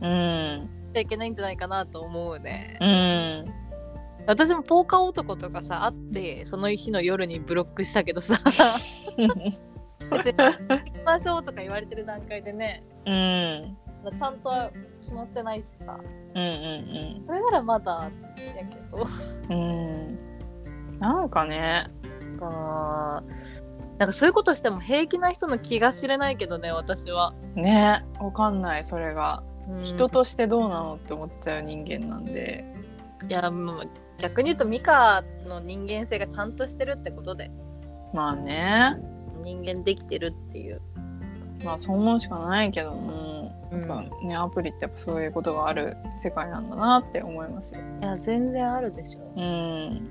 [0.00, 0.68] うん。
[0.90, 2.76] しちゃいけないんじゃないかなと思うね。
[2.80, 3.61] うん
[4.26, 8.40] 私もポーカー男とかさ会ってその日の夜にブロックしたけどさ。
[10.10, 13.76] 別に行きましょうとか言われてる段階でねうん。
[14.16, 14.50] ちゃんと
[15.00, 15.98] 決まってないしさ。
[16.34, 18.10] うんうんそれならまだ
[18.54, 19.04] やけど。
[19.50, 20.98] うんうん。
[20.98, 21.88] なんかね
[22.40, 23.72] あー。
[23.98, 29.42] なんかそういうことしても平気な人の気が知れないけどね私は、ねわかんないそれが。
[29.68, 29.82] うん。
[29.84, 32.64] 人としてどうなのって思っちゃう人間なんで。
[33.28, 33.88] いやもう
[34.22, 37.50] 逆に言うとミカの人間性がちゃんとしてるってことで。
[38.14, 38.96] まあね。
[39.42, 40.80] 人間できてるっていう、
[41.64, 43.80] まあそう思うしかないけども、うん。
[43.80, 47.80] やっぱねアプリってやっぱそういうことがある世界なんだなって思いますよ。
[48.00, 49.32] いや全然あるでしょ。
[49.36, 50.08] うん。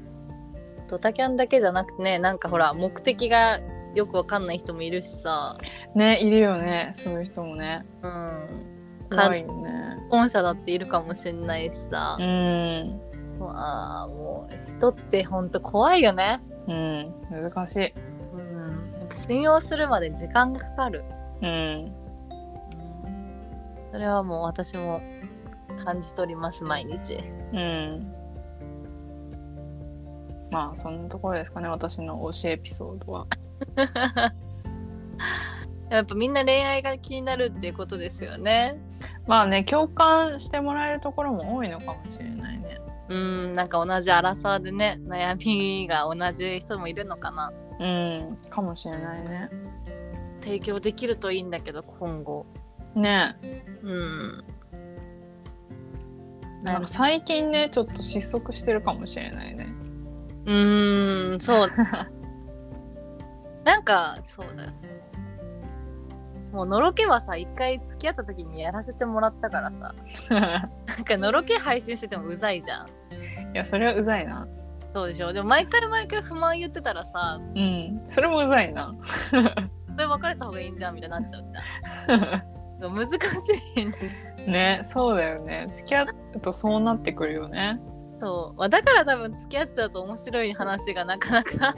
[0.90, 3.62] ドタキャンだけじゃなくてねなんかほら目的が
[3.96, 5.58] よくわかんない人もいるしさ。
[5.96, 6.92] ねいるよね。
[6.94, 7.86] そういう人もね。
[8.02, 9.08] うん。
[9.10, 9.72] 怖いよね。
[10.10, 12.18] 本社だっているかもしれないしさ。
[12.20, 13.11] う、ん
[13.48, 17.94] まあもう人ってほんと怖いよねうん難しい。
[18.34, 21.04] うんやっぱ信用するまで時間がかかる、
[21.42, 21.52] うんう
[21.88, 21.94] ん、
[23.92, 25.02] それはもう私も
[25.84, 27.18] 感じ取ります毎日
[27.54, 28.14] うん
[30.52, 33.28] まあそんなところですかね私の推しエピソードは。
[35.90, 38.82] やっぱみんな恋愛が気になるっていうことですよね
[39.28, 42.61] まあね共感してもらえるところも多いのかもしれないね。
[43.12, 43.14] う
[43.50, 47.52] んなんか同じアラサーでね悩みが同じ人もいるのかな。
[47.80, 49.50] うんかもしれないね。
[50.40, 52.46] 提供できるといいんだけど今後。
[52.96, 53.36] ね。
[53.84, 54.44] うん。
[56.64, 59.68] なんか最近ねちょっと失速してるかもしれないね。
[60.46, 61.70] うーんそう。
[63.66, 64.64] なんかそうだ。
[64.64, 64.72] よ
[66.54, 69.94] もうのろけはさ一回付き合った時にやらせてもらったからさ。
[70.30, 70.70] な
[71.02, 73.01] んかのろけ配信しててもうざいじゃん
[73.54, 74.48] いやそれはうざいな。
[74.94, 78.94] そうでしょでも毎回毎回不満言ってたらさうんそれもうざいな。
[79.32, 82.38] それ別れた方がいいんじゃんみたいになっちゃうじゃ
[82.78, 83.18] んでも 難し
[83.76, 83.98] いんだ
[84.48, 87.80] ねそうだよね付き合うとそうなってくるよね。
[88.20, 91.74] そう、まあ、だから多分付き合っちゃうと面白い話がなかなか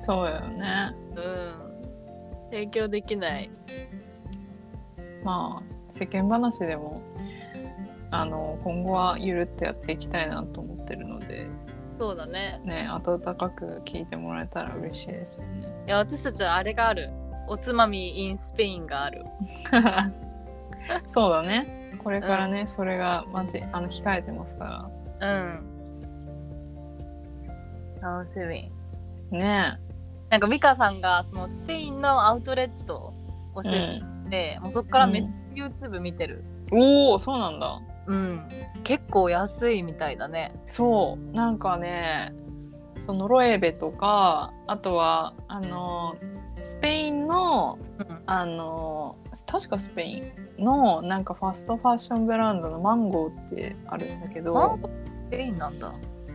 [0.00, 0.94] そうだよね。
[1.16, 1.68] うん
[2.50, 3.50] 提供できない
[5.22, 7.02] まあ世間話でも
[8.10, 11.48] あの今後はゆるってやっていきたいなと思ってるので。
[11.98, 12.60] そうだね。
[12.64, 15.68] ね温かく聞いてもらえたら嬉しいですよね。
[15.86, 17.10] いや私たちはあれがある。
[17.48, 19.24] おつまみ in スペインがある。
[21.06, 21.92] そうだね。
[22.02, 24.90] これからね、それがまじあの控えてますか
[25.20, 25.64] うん。
[28.00, 28.70] 楽しみ。
[29.32, 29.80] らね。
[30.30, 33.14] なんか美香さんがそのスペインのアウトレット
[33.54, 36.44] を教えてて、もうそっからめっちゃ YouTube 見てる。
[36.70, 38.48] おおそうなんだうん、
[38.84, 40.52] 結構安いみたいだね。
[40.66, 41.36] そう。
[41.36, 42.32] なんかね
[42.98, 46.16] そのロエベとかあとはあの
[46.64, 48.06] スペインのうん。
[48.26, 50.20] あの確かスペイ
[50.58, 54.90] ンのなんかファストファッションブランドのマンゴーってあるんだけマンど
[55.28, 55.92] スペインなんだ。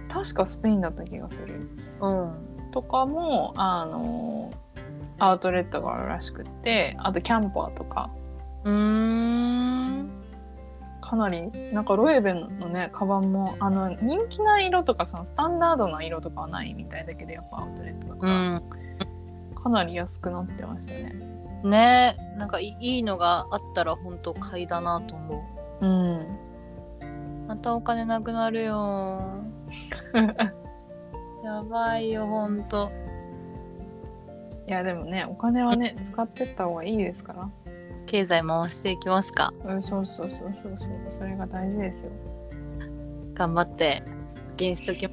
[0.09, 1.69] 確かスペインだった気がする。
[2.01, 2.33] うん。
[2.71, 4.51] とかもあの
[5.17, 8.11] アウトレットがあるらしくってあとキャンパーとか。
[8.63, 10.12] うーん
[11.03, 18.63] かなりなんかロエベのねカバンもあの人気な色とかそのスタンダードな色とかはないみたいだけどやっぱアウトレットだかうら、ん。
[19.53, 21.13] かなり安くなってましたね。
[21.63, 22.35] ね。
[22.37, 25.45] なんかいいいのがあったら本当買いだなと思
[25.81, 25.85] う。
[25.85, 26.19] ん。
[26.19, 26.25] う
[27.47, 29.21] またお金なくなるよ。
[31.43, 32.89] やばいよほんと
[34.65, 37.49] いやでもねお金はね使ってった方がいいですから
[38.13, 39.51] 経済回していきますか。
[39.65, 40.89] うんそうそうそうそうそう。
[41.17, 42.11] それが大事ですよ。
[43.33, 44.03] 頑張って
[44.59, 45.07] 原しとき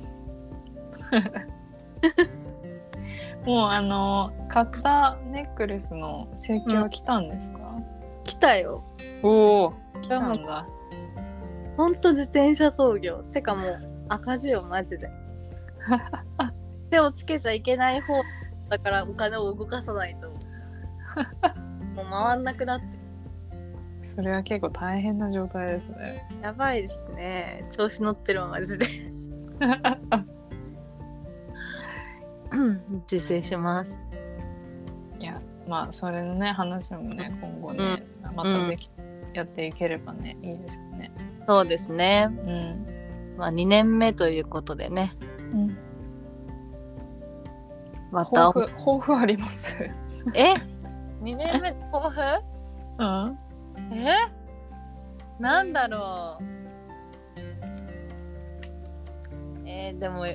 [3.47, 7.75] もうあの買ったネックレスの請求は来たんですか、
[8.25, 8.85] 来たよ。
[9.23, 9.73] おお
[10.03, 10.67] 来たんだ。
[11.79, 13.23] ほんと自転車操業。
[13.33, 13.81] てかもう
[14.11, 15.11] 赤字よマジで。
[16.91, 18.21] 手をつけちゃいけない方
[18.69, 20.31] だからお金を動かさないと
[21.95, 22.87] もう回んなくなって。
[24.15, 26.27] それは結構大変な状態ですね。
[26.43, 27.65] やばいですね。
[27.71, 28.87] 調子乗ってるわマジで。
[33.11, 33.99] 自制します。
[35.21, 38.03] いやまあそれのね話もね今後ね、
[38.35, 38.91] またでき、
[39.33, 41.13] やっていければねいいですよね。
[41.47, 42.29] そうですね。
[42.29, 42.87] うん、
[43.39, 45.13] まあ2年目ということでね。
[45.53, 45.79] うん、
[48.11, 48.53] また。
[48.53, 49.79] 抱負抱負あります？
[50.35, 50.55] え？
[51.21, 52.21] 2年目抱負？
[52.99, 53.39] うん。
[53.95, 54.15] え？
[55.39, 56.45] なんだろう？
[59.67, 60.27] えーでも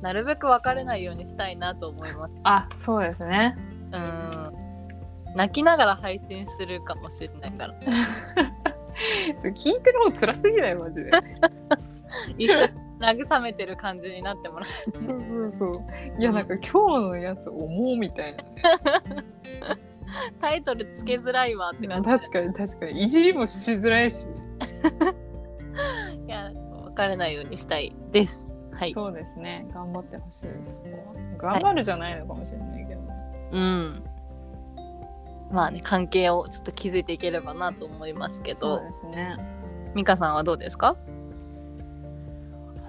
[0.00, 2.34] なるべく別れないようにしたいなと思います。
[2.44, 3.56] あそうですね。
[3.92, 5.34] うん。
[5.34, 7.74] 泣きながら配信するかもしれないから。
[9.54, 11.10] 聞いてる方辛すぎないマジで。
[12.38, 14.90] 一緒に慰めてる感じになってもらう。
[14.90, 15.84] そうそうそう。
[16.20, 18.62] いやなんか今日のやつ思うみたいなね
[20.40, 22.08] タイトルつけづらいわって感じ。
[22.08, 23.04] 確かに確かに。
[23.04, 24.26] いじりもしづらいし、
[26.26, 26.50] いや
[26.86, 28.52] 別れないようにしたいです。
[28.72, 28.92] はい。
[28.92, 29.66] そうですね。
[29.72, 30.82] 頑張ってほしいです。
[31.38, 33.00] 頑張るじゃないのかもしれないけど、
[33.52, 34.04] うん。
[35.50, 39.36] まあね関係をちょっと築いていければなと思いますけそうどですね。
[39.94, 40.96] 美香さんはどうですか？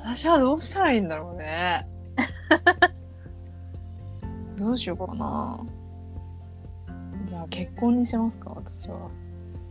[0.02, 1.88] 私はどうしたらいいんだろうね。
[4.58, 5.66] どうしようかな
[7.30, 9.10] じゃあ結婚にしますか私は。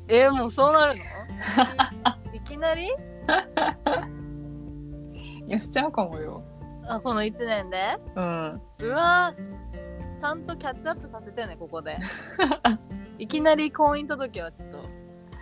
[0.09, 1.04] えー、もうそうなるの？
[2.32, 2.86] いきなり？
[2.86, 2.90] い
[5.50, 6.42] やしちゃうかもよ。
[6.86, 7.98] あこの1年で？
[8.14, 8.61] うん。
[8.82, 9.34] うわ
[10.20, 11.98] ちゃんとキャッチアップさせてねここで。
[13.18, 14.78] いきなり婚姻届はちょっと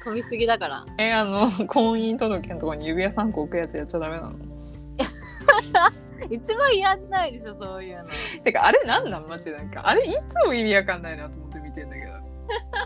[0.05, 0.85] 飛びすぎだから。
[0.99, 4.33] えあの婚姻届のとこに指輪3個置くやつやっちゃダメなの
[6.31, 8.09] 一番やんないでしょそういうの。
[8.43, 9.27] てかあれなんなん？
[9.29, 9.83] マジなんか。
[9.85, 12.13] あれいつも意味わかんないなと思って見てんだけど。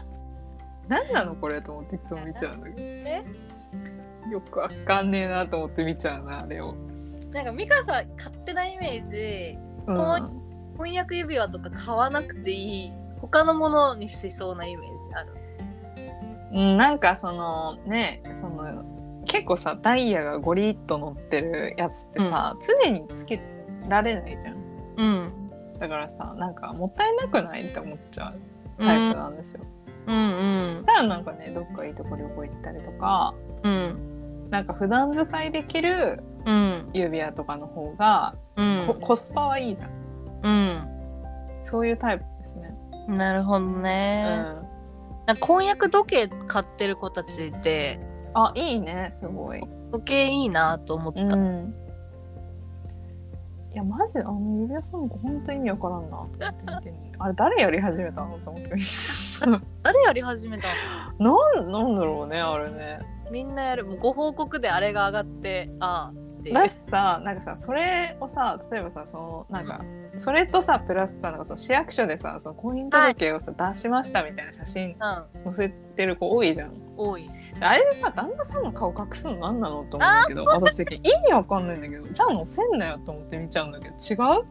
[0.89, 3.23] 何なのこれと思っていつも見ちゃうんだけえ？
[4.27, 6.75] どよくわかんねえなと思って見ちゃうなあれを、
[7.33, 9.97] なんか美香さん勝手なイメージうん。
[9.97, 10.43] 婚
[10.77, 15.35] 婚約指輪とか買わなくていい他のものにしそうなイメージある。
[16.53, 18.85] うん、なんかそのねその
[19.31, 23.41] 結構さダイヤがゴリッと乗ってるやつってさ、常につけ
[23.89, 24.57] られないじゃん。
[24.97, 25.33] うん。
[25.79, 28.29] だからさなんかもったいなくないって思っちゃ
[28.79, 29.61] うタイプなんですよ、
[30.07, 30.75] うんうん。
[30.75, 34.49] そしたらなんかねどっかいいとこ旅行行ったりとかうん。
[34.51, 36.91] なんか普段使いできるうん。
[36.93, 38.85] 指輪とかの方が、うん。
[38.87, 39.91] こコスパはいいじゃん。
[40.43, 40.89] うん。
[41.63, 42.75] そういうタイプですね、
[43.09, 44.27] なるほどうね、ん、
[45.27, 48.01] なんか婚約時計買ってる子たちって
[48.35, 49.61] あいいねすごい。
[49.93, 51.75] 時計いいなと思った、うん。
[53.73, 56.27] いやマジであの指輪さんも本当意味わからんなと思
[56.79, 58.87] って見てんあれ誰やり始めたのと思って見て
[59.85, 60.69] 誰やり始めた
[61.21, 61.39] の？
[61.55, 63.01] なんなんだろうねあれね。
[63.31, 63.85] みんなやる。
[63.85, 69.85] もうご報告であれが上がってああだしさなんかさそれをさ例えばさそのなんか
[70.17, 75.53] それとさプラスさなんかその市役所でさその婚姻届をさ、出しましたみたいな写真うん。
[75.53, 76.73] 載せてる子多いじゃん。
[76.97, 77.31] 多い
[77.61, 80.97] あれでさ旦那さんの顔隠すの何なのと思うんだけど私的に。
[80.99, 84.45] 意味わかんないんだけどじゃあ載せんなよと思って見ちゃうんだけど違う？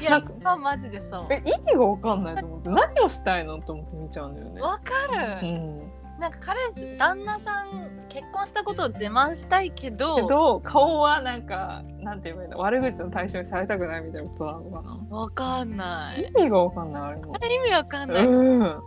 [0.00, 1.26] いやそれはマジでそう。
[1.30, 2.70] え意味がわかんないと思って。
[2.70, 4.60] 何をしたいのと思って見ちゃうんだよね。
[4.62, 15.16] わかる、うん、なんか彼氏旦那さん結婚したことを自慢したいけどけど顔はなんかなんて言えばいいの悪口の対象にされたくないみたいなことなのかな。
[15.18, 16.22] わかんない。
[16.22, 17.36] 意味がわかんないあれも。
[17.36, 18.26] 意味わかんない。
[18.26, 18.60] うん。
[18.62, 18.80] わ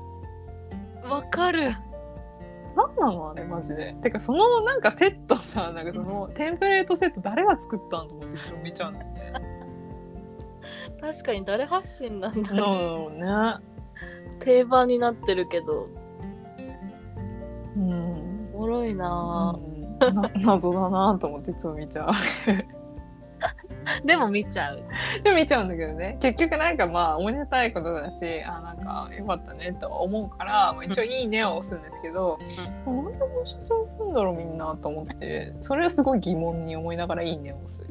[1.29, 1.71] かる
[2.75, 3.93] 何なのあれマジで。
[4.01, 9.33] てかそのなんかセットさなんかそのテンプレートセット誰が作ったんと思っていつも見ちゃうんだよね。
[11.01, 13.65] 確かに誰発信なんだろうのね。
[14.39, 15.87] 定番になってるけど
[17.75, 18.49] うん。
[18.53, 22.09] おもろいなうんな謎だなと思っていつも見ちゃう。
[24.01, 24.83] ぁ でも見ちゃう。
[25.23, 26.17] でも見ちゃうんだけどね。
[26.21, 32.37] 結局なんかまあおめでたいことだしあなんかよかったねとは思うから、まあ、一応「いいね」を押すんですけど、
[32.85, 37.83] なんでこの写真すんだろうみんなと思ってそれはすごい疑問に思いながら「いいね」を押す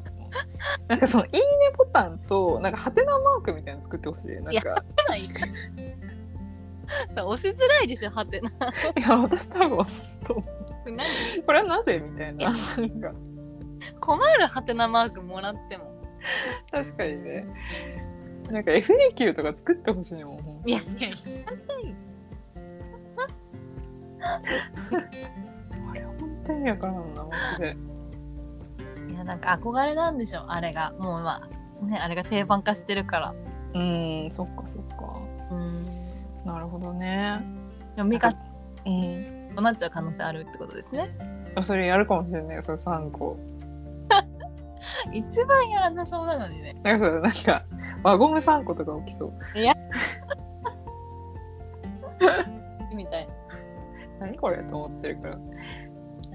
[0.86, 1.40] なんかその「いいね」
[1.76, 4.30] ボタンとなんかハテナマークみたいなの作ってほしい。
[4.36, 4.84] なんか
[7.11, 8.53] さ 押しづらいでしょはてない
[9.03, 10.44] や私多分押すと思
[10.88, 10.96] 何？
[10.96, 12.51] うこれはなぜみたいな。
[12.51, 13.12] なんか
[14.01, 15.93] 困るはてなマークもらっても
[16.70, 17.47] 確かにね
[18.51, 21.12] なんか FAQ とか作ってほしいもんいやいやい
[25.91, 27.66] あれ本当にわからんなマジで。
[27.66, 27.74] や
[29.11, 31.49] いやなんか憧れなんでしょあれがもうま
[31.82, 33.34] あねあれが定番化してるから
[33.74, 35.20] うん、そっかそっか。
[35.51, 35.86] うん
[36.45, 37.43] なるほどね。
[37.97, 38.34] でも美香
[38.86, 39.39] うん。
[39.59, 41.11] となっちゃう可能性あるってことですね
[41.57, 43.36] あそれやるかもしれないよ、その3個。
[45.12, 47.64] 一番やらなそうなのにねなんかさ、なんか、
[48.02, 49.32] 輪ゴム3個とか起きそう。
[52.94, 53.32] みたいな
[54.20, 55.38] 何これと思ってるから。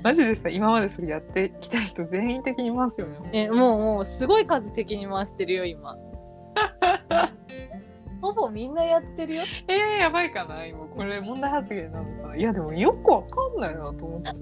[0.02, 3.30] マジでさ、今までそれやってきた人全員的にいますよね。
[3.32, 5.98] えもうもうすごい数的に回してるよ今
[8.24, 9.44] ほぼみんなやってるよ。
[9.68, 12.36] えー、やばいかな今これ問題発言なのかな。
[12.38, 14.34] いやでもよくわかんないなと思っちゃっ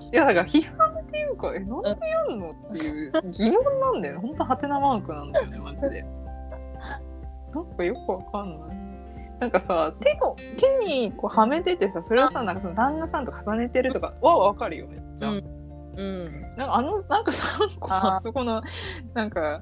[0.00, 0.06] て。
[0.06, 4.20] いやだから批判っていうかえなんでやるのっていう疑問なんだよね。
[4.20, 6.02] ほんとハテナマークなんだよねマジで。
[7.54, 8.76] なんかよくわかんない。
[9.38, 15.44] なんかさ手を手にこうはめててさそれをさなんかその旦那さんと重ねてるとかはわかるよめっちゃ、うん。
[15.94, 16.40] うん。
[16.56, 18.62] なんかあのなんか3個ああそこの
[19.12, 19.60] なんか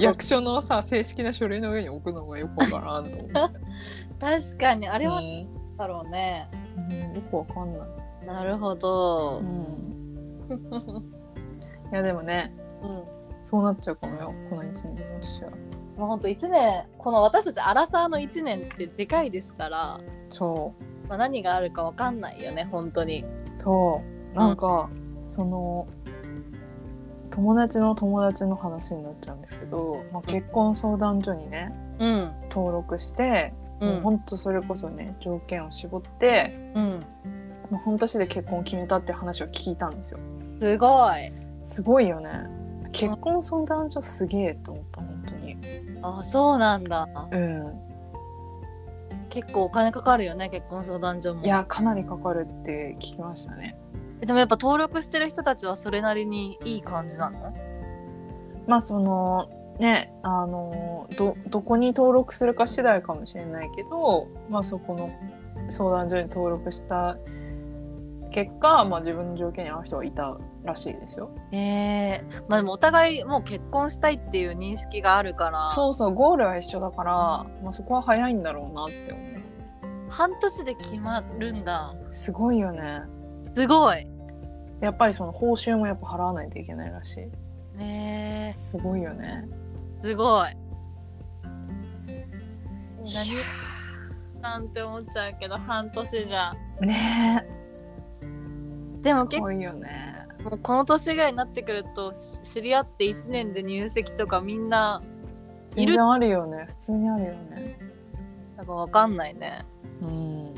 [0.00, 3.32] 役所のさ正式な書類の上に置くのがよくわからんと思って
[4.20, 4.88] 確かに。
[4.88, 5.76] ああれはうん。
[5.76, 8.26] だろうね、うん、よくわかんない。
[8.26, 9.38] なるほど。
[9.38, 11.02] う、ん、
[11.92, 13.02] いやでもね、うん。
[13.44, 15.50] そうなっちゃうかもよ、この一年で私は。
[15.96, 20.72] もうほんと1年この私たちアラサーの1年ってでかいですから、そ
[21.08, 23.24] まあ、何があるかわかんないよね本当に。
[23.24, 24.02] う、そ
[24.34, 24.88] う、なんか、
[25.28, 25.86] その。
[27.32, 32.32] 友達の友達の話になっちゃうんですけど、まあ、結婚相談所にねうん。
[32.50, 33.88] 登録して、うん。
[33.88, 36.84] もうほんとそれこそね条件を絞ってうん。
[37.70, 40.20] もう半年で結婚を決めたって話を聞いたんですよ。
[40.60, 41.32] すごい。
[41.66, 42.30] すごいよね。
[42.92, 45.56] 結婚相談所すげえと思った本当に。
[46.02, 47.08] あそうなんだ。
[47.30, 47.72] うん。
[49.30, 51.42] 結構お金かかるよね結婚相談所も。
[51.42, 53.78] いやかなりかかるって聞きましたね
[54.26, 57.54] でもやっぱ登録してる人たちはそれなりにいい感じなの？
[58.66, 59.50] まあその
[59.80, 65.10] ねあのどどこに登録するか次第かもしれないけど、まあ、そこの
[65.68, 67.16] 相談所に登録した
[68.30, 71.30] 結果、まあ、自分の条件に合う人がいたらしいですよ。
[71.50, 77.12] えー、まあでもお互いもう結婚したいっていう認識があるからそうそうゴールは一緒だから、
[77.62, 79.32] まあ、そこは早いんだろうなって思う。
[80.08, 83.02] 半年で決まるんだすごいよね。
[83.54, 84.06] すごい
[84.82, 87.78] やっぱりその報酬もやっぱ払わないといけないらしい。
[87.78, 89.48] ねすごいよね。
[90.00, 90.56] えすごい
[93.04, 97.46] 何なんて思っちゃうけど半年じゃね
[98.20, 100.26] えでも結構いよね。
[100.44, 105.00] もうこの年ぐらいになってくるとし知り合って1年で入籍とかみんな
[105.76, 106.02] いる？
[106.02, 106.66] あるよね。
[106.68, 107.78] 普通にあるよね。
[108.56, 109.64] なんかわかんないね
[110.02, 110.54] うん。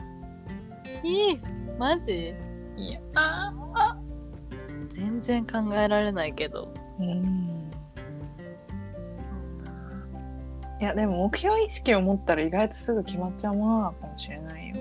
[1.02, 1.40] いい
[1.78, 2.34] マジ？
[2.76, 3.00] いや。
[4.94, 7.70] 全然考えられないけどうん。
[10.80, 14.76] いやでも目標意識を持ったら意外とすぐ決まっちゃうものなのかもしれないよ。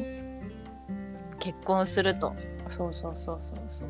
[1.40, 2.34] 結婚すると
[2.70, 3.88] そうそうそうそうそう。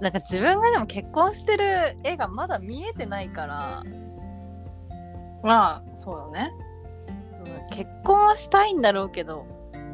[0.00, 3.82] なんか自分がでも結婚してる絵がまだ見えてないから
[5.42, 6.52] まあそうだね
[7.70, 9.46] 結婚はしたいんだろうけど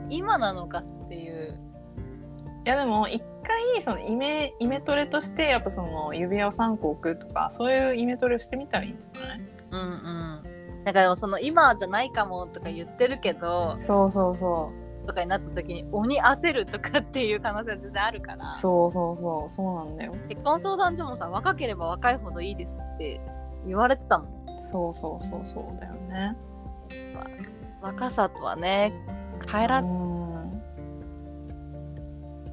[0.09, 1.59] 今なのかっていう
[2.65, 9.41] いやでも一回そのイメイメトレとしてやっぱその指輪を3個置くとかそういうイメトレをしてみたらいいんじゃない？
[9.73, 10.85] うんうん。
[10.85, 14.71] だからその今じゃないかもとか言ってるけどそうそうそ
[15.07, 18.53] とかになった時に鬼焦るとかっていう可能性は全然あるから。
[18.55, 19.51] うそうそうそう。
[19.53, 20.15] そうなんだよ。
[20.29, 23.21] 結婚相談所もさ若ければ若いほどいいですって
[23.67, 24.63] 言われてたもん。
[24.63, 26.37] そうそうそうそうだよね。
[27.81, 28.93] 若さとはね
[29.51, 29.83] 変えら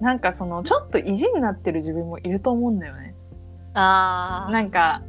[0.01, 3.15] なんかそのちょっと意地になってる自分もいると思うんだよね。
[3.73, 4.51] あー。
[4.51, 5.03] なんか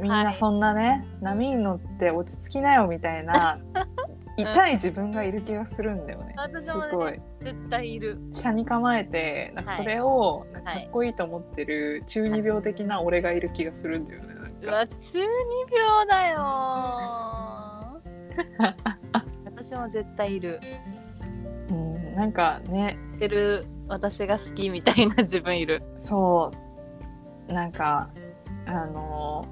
[0.00, 0.34] みんはない。
[0.34, 3.58] そんなね、波に乗って落ち着きなよみたいな
[4.36, 6.34] 痛い自分がいる気がするんだよね。
[6.36, 7.20] す私もねごい。
[7.42, 8.18] 絶対いる。
[8.32, 14.28] 車に構えてなんかそれをなんかかっこいいと思ってる中二病的な俺がいる気がするんだよね。
[14.62, 17.98] うわ中二病だよー。
[19.44, 20.60] 私も絶対いる。
[20.92, 20.97] うん、
[22.18, 22.98] なんかね。
[23.20, 25.82] てる私が好きみたいな自分いる。
[26.00, 26.52] そ
[27.48, 27.52] う。
[27.52, 28.08] なんか
[28.66, 29.46] あの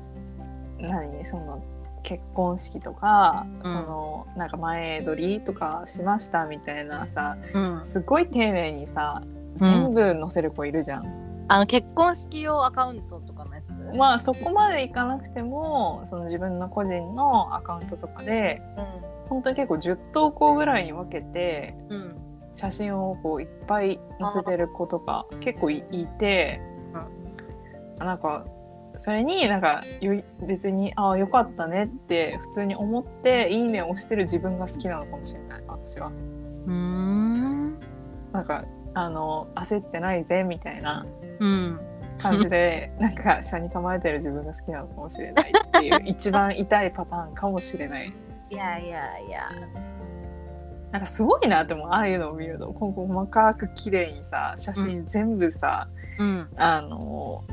[0.79, 1.25] 何？
[1.25, 1.63] その
[2.03, 3.73] 結婚式とか、うん。
[3.73, 9.23] そのなんか前撮りとかしましたみたいなさうん、すごい丁寧にさ
[9.61, 11.47] うん、全部載せる子いるじゃん。
[11.49, 13.97] あの結婚式用アカウントとかのやつ？
[13.97, 18.61] まあそこまでいかなくてもその自分の個人のアカウントとかで
[19.29, 22.17] 本当に結構10投稿ぐらいに分けてうんうん
[22.57, 26.61] 写真をこういっぱい載せてる子とか結構いいて、
[27.99, 28.47] なんか
[28.97, 36.09] それになんかよ別に「ああよかったね」って普通に思って「いいね」を押してる自分が好きなのかもしれない私は。
[36.09, 37.79] うーん。
[38.33, 41.07] なんかあの焦ってないぜみたいな
[41.39, 41.81] うん。
[42.19, 48.11] 感じで なんか車に構えてる自分が好きなのかもしれないっていう一番痛いパターンかもしれない。
[48.49, 49.51] いやいやいや
[50.93, 51.89] なんかすごいなって思う。
[51.89, 52.73] ああいうのを見ると。
[52.73, 56.49] 今後細かく綺麗にさ写真全部さ、うん。
[56.57, 57.45] あの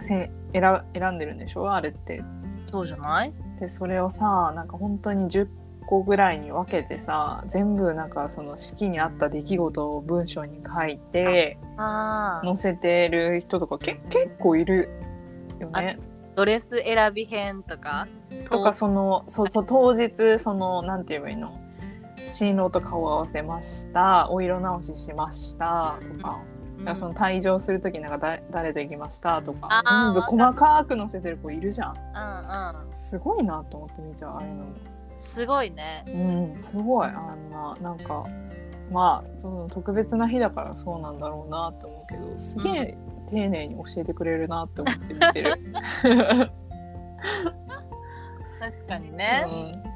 [0.00, 1.72] せ選選んでるんでしょ？
[1.72, 2.22] あれって。
[2.66, 3.32] そうじゃない？
[3.60, 5.48] でそれをさなんか本当に10
[5.86, 14.88] 個ぐらいに分けてさ全部なんかその式にあった出来事を文章に書いてああ載せてる人とかけ結構いる
[15.58, 15.98] よね。
[16.36, 18.08] ドレス選び編とか？
[18.50, 21.59] とかそのそうそう当日そのなんて言えばいいの？
[22.28, 24.30] 新郎と顔を合わせました。
[24.30, 25.98] お色直ししました。
[26.00, 26.40] とか,、
[26.78, 26.96] うん。
[26.96, 29.42] その退場する時なんかだ誰と行きました？
[29.42, 29.82] とか。
[29.84, 30.84] 全部細か。
[30.84, 31.94] く載せてる子いるじゃん。
[31.96, 32.96] うんうん。
[32.96, 34.64] すごいなと思って見ちゃうああいうの。
[35.16, 36.04] すごいね。
[36.06, 36.10] う
[36.54, 37.08] んすごい。
[37.08, 38.24] あんななんか
[38.90, 42.98] まあその特別な日だからそうなんだろうなと思うけどすげえ
[43.30, 45.54] 丁寧に教えてくれるなって思って見てる。
[48.60, 49.50] 確かにね、う
[49.86, 49.89] ん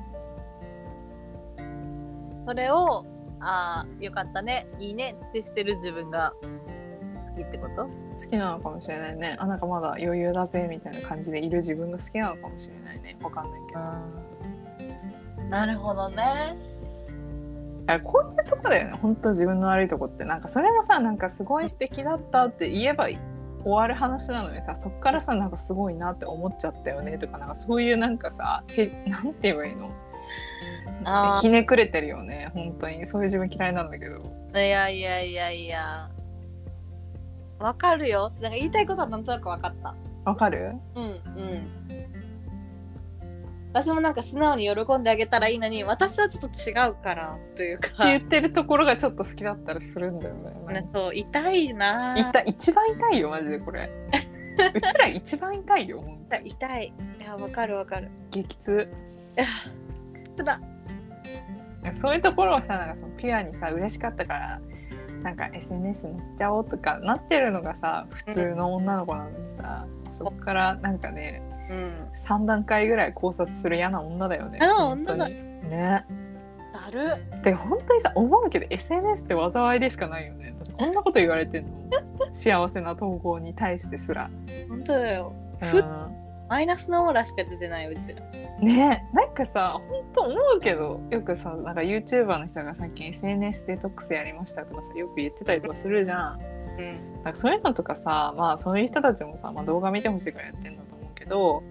[2.47, 3.07] それを
[3.41, 7.87] ああよかったねいいねってしてる自分が好きってこと？
[7.87, 7.91] 好
[8.31, 9.37] きなのかもしれないね。
[9.39, 13.17] あなんかまだ余裕だぜみたいな感じでいる自分が好きなのかもしれないね。
[13.23, 16.55] わかんないけど、なるほどね。
[17.87, 18.99] あこういうとこだよね。
[19.03, 20.25] 本当自分の悪いとこって。
[20.25, 23.19] なんかそれもさなんかすごい素敵だったって言えば終
[23.65, 29.91] わる話なのにさそっからさなんかすごいなって思っちゃったよねとかなんかそういうなんかさへなんて言えばいいの？
[31.41, 32.51] ひねくれてるよね。
[32.55, 33.07] 本当に。
[33.07, 34.21] そういう自分嫌いなんだけど。
[34.55, 36.11] いやいやいやいや。
[37.59, 38.33] わかるよ。
[38.41, 39.95] なんか言いたいことはなんとなくわかった。
[40.25, 40.73] わかる？
[40.95, 41.85] うんうん。
[43.73, 50.75] 私もなんか素直に喜んであげたらいいのに私はちょっと違うからというってか言ってるところがちょっと好きだったりするんだよね。
[50.75, 52.17] ねそう痛いな。
[52.17, 53.91] 痛い一番痛いよマジでこれ。
[54.75, 56.05] うちら一番痛いよ
[56.45, 56.93] 痛い。
[57.21, 58.11] いやわかるわかる。
[58.31, 58.89] 激痛。
[60.37, 60.61] つら
[61.93, 64.61] そういうところをさなんかそのピュアにさ嬉しかったから
[65.23, 74.59] なんか SNS 載せちゃおうとかなってるのがさ普通の女の子なのにさ、そこからなんかねうん3段階ぐらい考察する嫌な女だよね。
[74.63, 75.21] あ本当に
[75.69, 76.05] ね。
[76.75, 80.55] だるで本当にさ思うけど SNS って災いでしかないよね。
[80.77, 81.71] こんなこと言われてんの
[82.33, 84.29] 幸せな投稿に対してすら。
[84.69, 85.33] 本当だよ
[85.63, 85.85] うふ
[86.49, 88.25] マイナスのオーラしか出てないうちらん、
[88.61, 89.09] ね。
[89.13, 96.41] なんかさ本当思うけどよくさなんか YouTuber の人が最近 SNS デトックスやりましたとかさよく言ってたりとかするじゃん。
[96.79, 97.23] うん。
[97.25, 101.63] なんかそういうのとかさまあそういう人たちもさ、まあ、動画見てほしいからやってんだと思うけど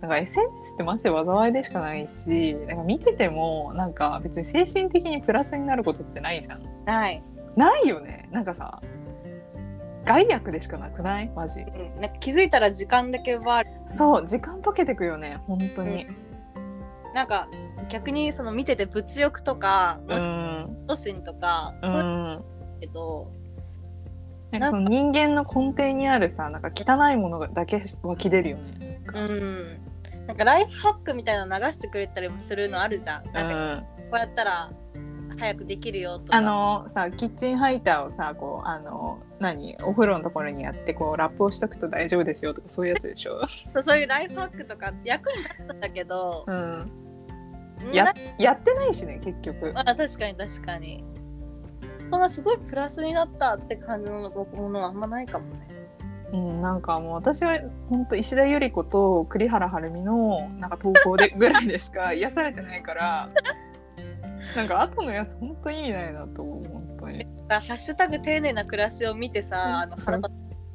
[0.00, 6.62] なんか SNS ってマジで災いでしかないしなんか見ててもなんか別に精神的にプラスになることってないじゃん。
[6.84, 7.22] ない。
[7.56, 8.28] ないよね。
[8.32, 8.80] なんかさ
[10.04, 11.30] 害悪でしかなくない？
[11.36, 11.60] マジ。
[11.60, 12.00] うん。
[12.00, 15.38] なんか気づいたら時間だけ奪われそう時間溶けてくよね。
[15.46, 16.06] 本当に
[17.14, 17.48] なんか
[17.88, 20.00] 逆にその見てて物欲とか
[20.86, 22.44] 都心とか、うそういうん
[22.80, 23.30] けど
[24.52, 29.00] なんかその人間の根底にあるさなんか汚いものだけ湧き出るよね。
[29.14, 29.80] うん。
[30.26, 33.28] なんかライフハックみたいなの流してくれたりもするのあるじゃん。
[33.28, 34.70] うなんかんこうやったら
[35.38, 36.36] 早くできるよとか。
[36.36, 43.40] あのさキッチンハイターをさこうあの何お風呂のところにやってこうラップをしとくと大丈夫ですよとかそういうやつでしょ、
[43.82, 47.01] そういうライフハックとか役に立ったんだけど、うん、うん
[47.92, 49.72] やなやってないしね結局。
[49.74, 51.04] あ確かに確かに。
[52.08, 55.68] そんなすごいプラスになったって感じのものはあんまないかもね。
[56.32, 57.58] うん、なんかもう私は
[57.88, 63.28] 本当石田ゆり子と栗原はるみのなんか投稿でぐらいでしか 癒されてないから
[64.56, 67.26] なんか後のやつ本当意味ないなと思う本当に。
[67.48, 70.34] ハッシュタグ丁寧な暮らしを見てさ、あの腹立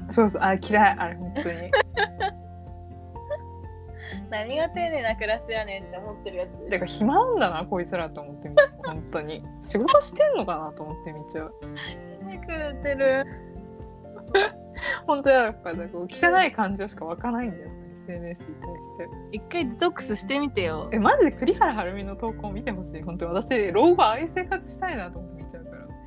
[0.10, 0.42] そうそう。
[0.42, 0.96] あ嫌い。
[0.98, 1.72] あれ本当に
[4.30, 6.70] 何が丁寧な暮らしやねんって思ってるやつ。
[6.70, 8.70] てか暇なんだなこいつらと思って見ちゃう。
[8.86, 9.44] 本当に。
[9.62, 11.54] 仕事してんのかなと思って見ちゃう。
[12.26, 13.26] 見てくれてる。
[15.08, 17.72] 本当やっぱなんか汚い感情しか湧かないんだよ。
[18.08, 19.08] SNS に対して。
[19.32, 20.90] 一回デトックスしてみてよ。
[20.92, 23.02] えマジで栗原はるみの投稿見てほしい。
[23.02, 25.37] 本当に私老後ああいう生活したいなと思って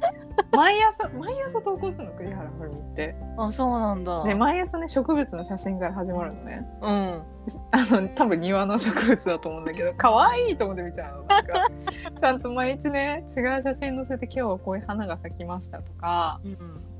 [0.57, 4.25] 毎朝毎朝投稿するの栗原はるみってあ、そうなんだ。
[4.25, 7.23] で毎朝ね植物の写真から始まるのねうん。
[7.71, 11.67] あの多分庭の植物だと思うんだけど可愛いと思って見ちゃうのなんか
[12.21, 16.41] ちゃんと毎日ね違う写真載せて今日はこういう花が咲きましたとか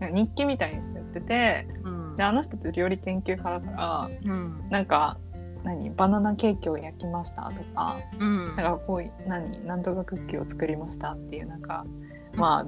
[0.01, 4.65] なんか日記みたいにやっててうんであの人って料理研究家だからうん。
[4.71, 5.19] なんか
[5.63, 8.47] 何バナナケーキを焼きましたとかうん。
[8.49, 11.85] なんかこういう何なんとかクッキーを作りましたっていうなんか
[12.35, 12.67] まあ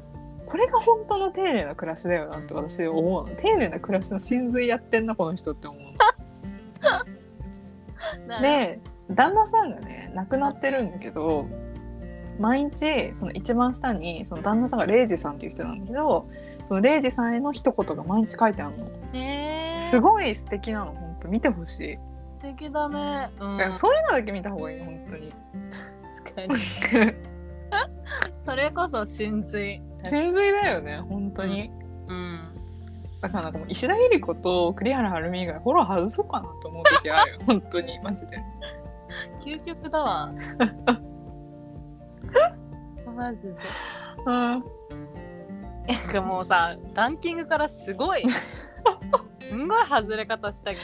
[0.52, 5.82] これが本当の丁寧な暮らしだよなって私思うの丁寧な暮らしの真髄やってんなこの人って思う
[8.28, 8.38] の。
[8.42, 8.78] で
[9.10, 11.46] 旦那さんがね亡くなってるんだけど
[12.38, 16.28] 毎日その一番下にその旦那さんがレイジさんっていう人なんだけど
[16.68, 18.86] そのレイジさんへの一言が毎日書いてあるの。
[19.14, 21.98] えー、すごい素敵なの本当見てほしい、
[22.28, 23.30] 素敵だね。
[23.40, 23.56] うん。
[23.56, 25.32] だからそういうのだけ見た方がいいの本当に
[26.24, 27.14] 確かに。
[28.40, 29.80] それこそ真髄。
[30.04, 31.70] 真髄だよね本当に、
[32.08, 32.40] うん。
[33.20, 38.38] だからなんか石田ゆり子と栗原はるみ以外フォロー外そうかなと思う時あるよ 本当にマジで
[39.44, 40.32] 究極だわ。
[43.14, 43.54] マジで。
[44.26, 44.64] うん
[45.88, 48.22] なんかもうさ、ランキングからすごい、
[49.40, 50.76] すんごい外れ方したけ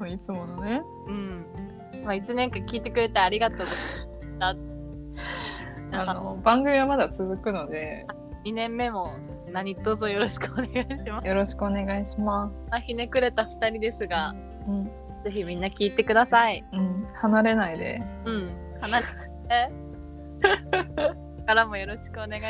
[0.00, 0.06] ど。
[0.06, 1.46] いつものねうん。
[2.04, 3.74] まあ1年間聞いてくれてありがとうござい
[4.38, 5.47] ました。
[5.92, 8.06] あの番組はまだ続くので
[8.44, 9.14] 2年目も
[9.50, 11.28] 何卒よろしくお願いします。
[11.28, 14.34] よろしくお願いしますまあひねくれた2人ですが、
[14.66, 14.84] うん、
[15.24, 16.64] ぜひみんな聞いてください。
[16.72, 18.50] うん、離れないでうん。
[18.80, 19.72] 離れて。
[21.46, 22.42] からもよろしくお願い。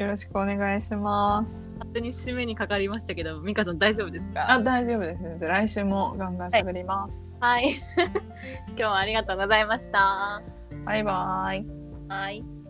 [0.00, 4.50] よろしくお願いします勝手に締めにかかりましたけど、ミカさん大丈夫ですか？
[4.50, 7.74] あ大丈夫ですね来週もガンガン喋ります、はい。
[8.68, 10.42] 今日はありがとうございました。
[10.84, 11.66] バイバイ
[12.08, 12.61] はい。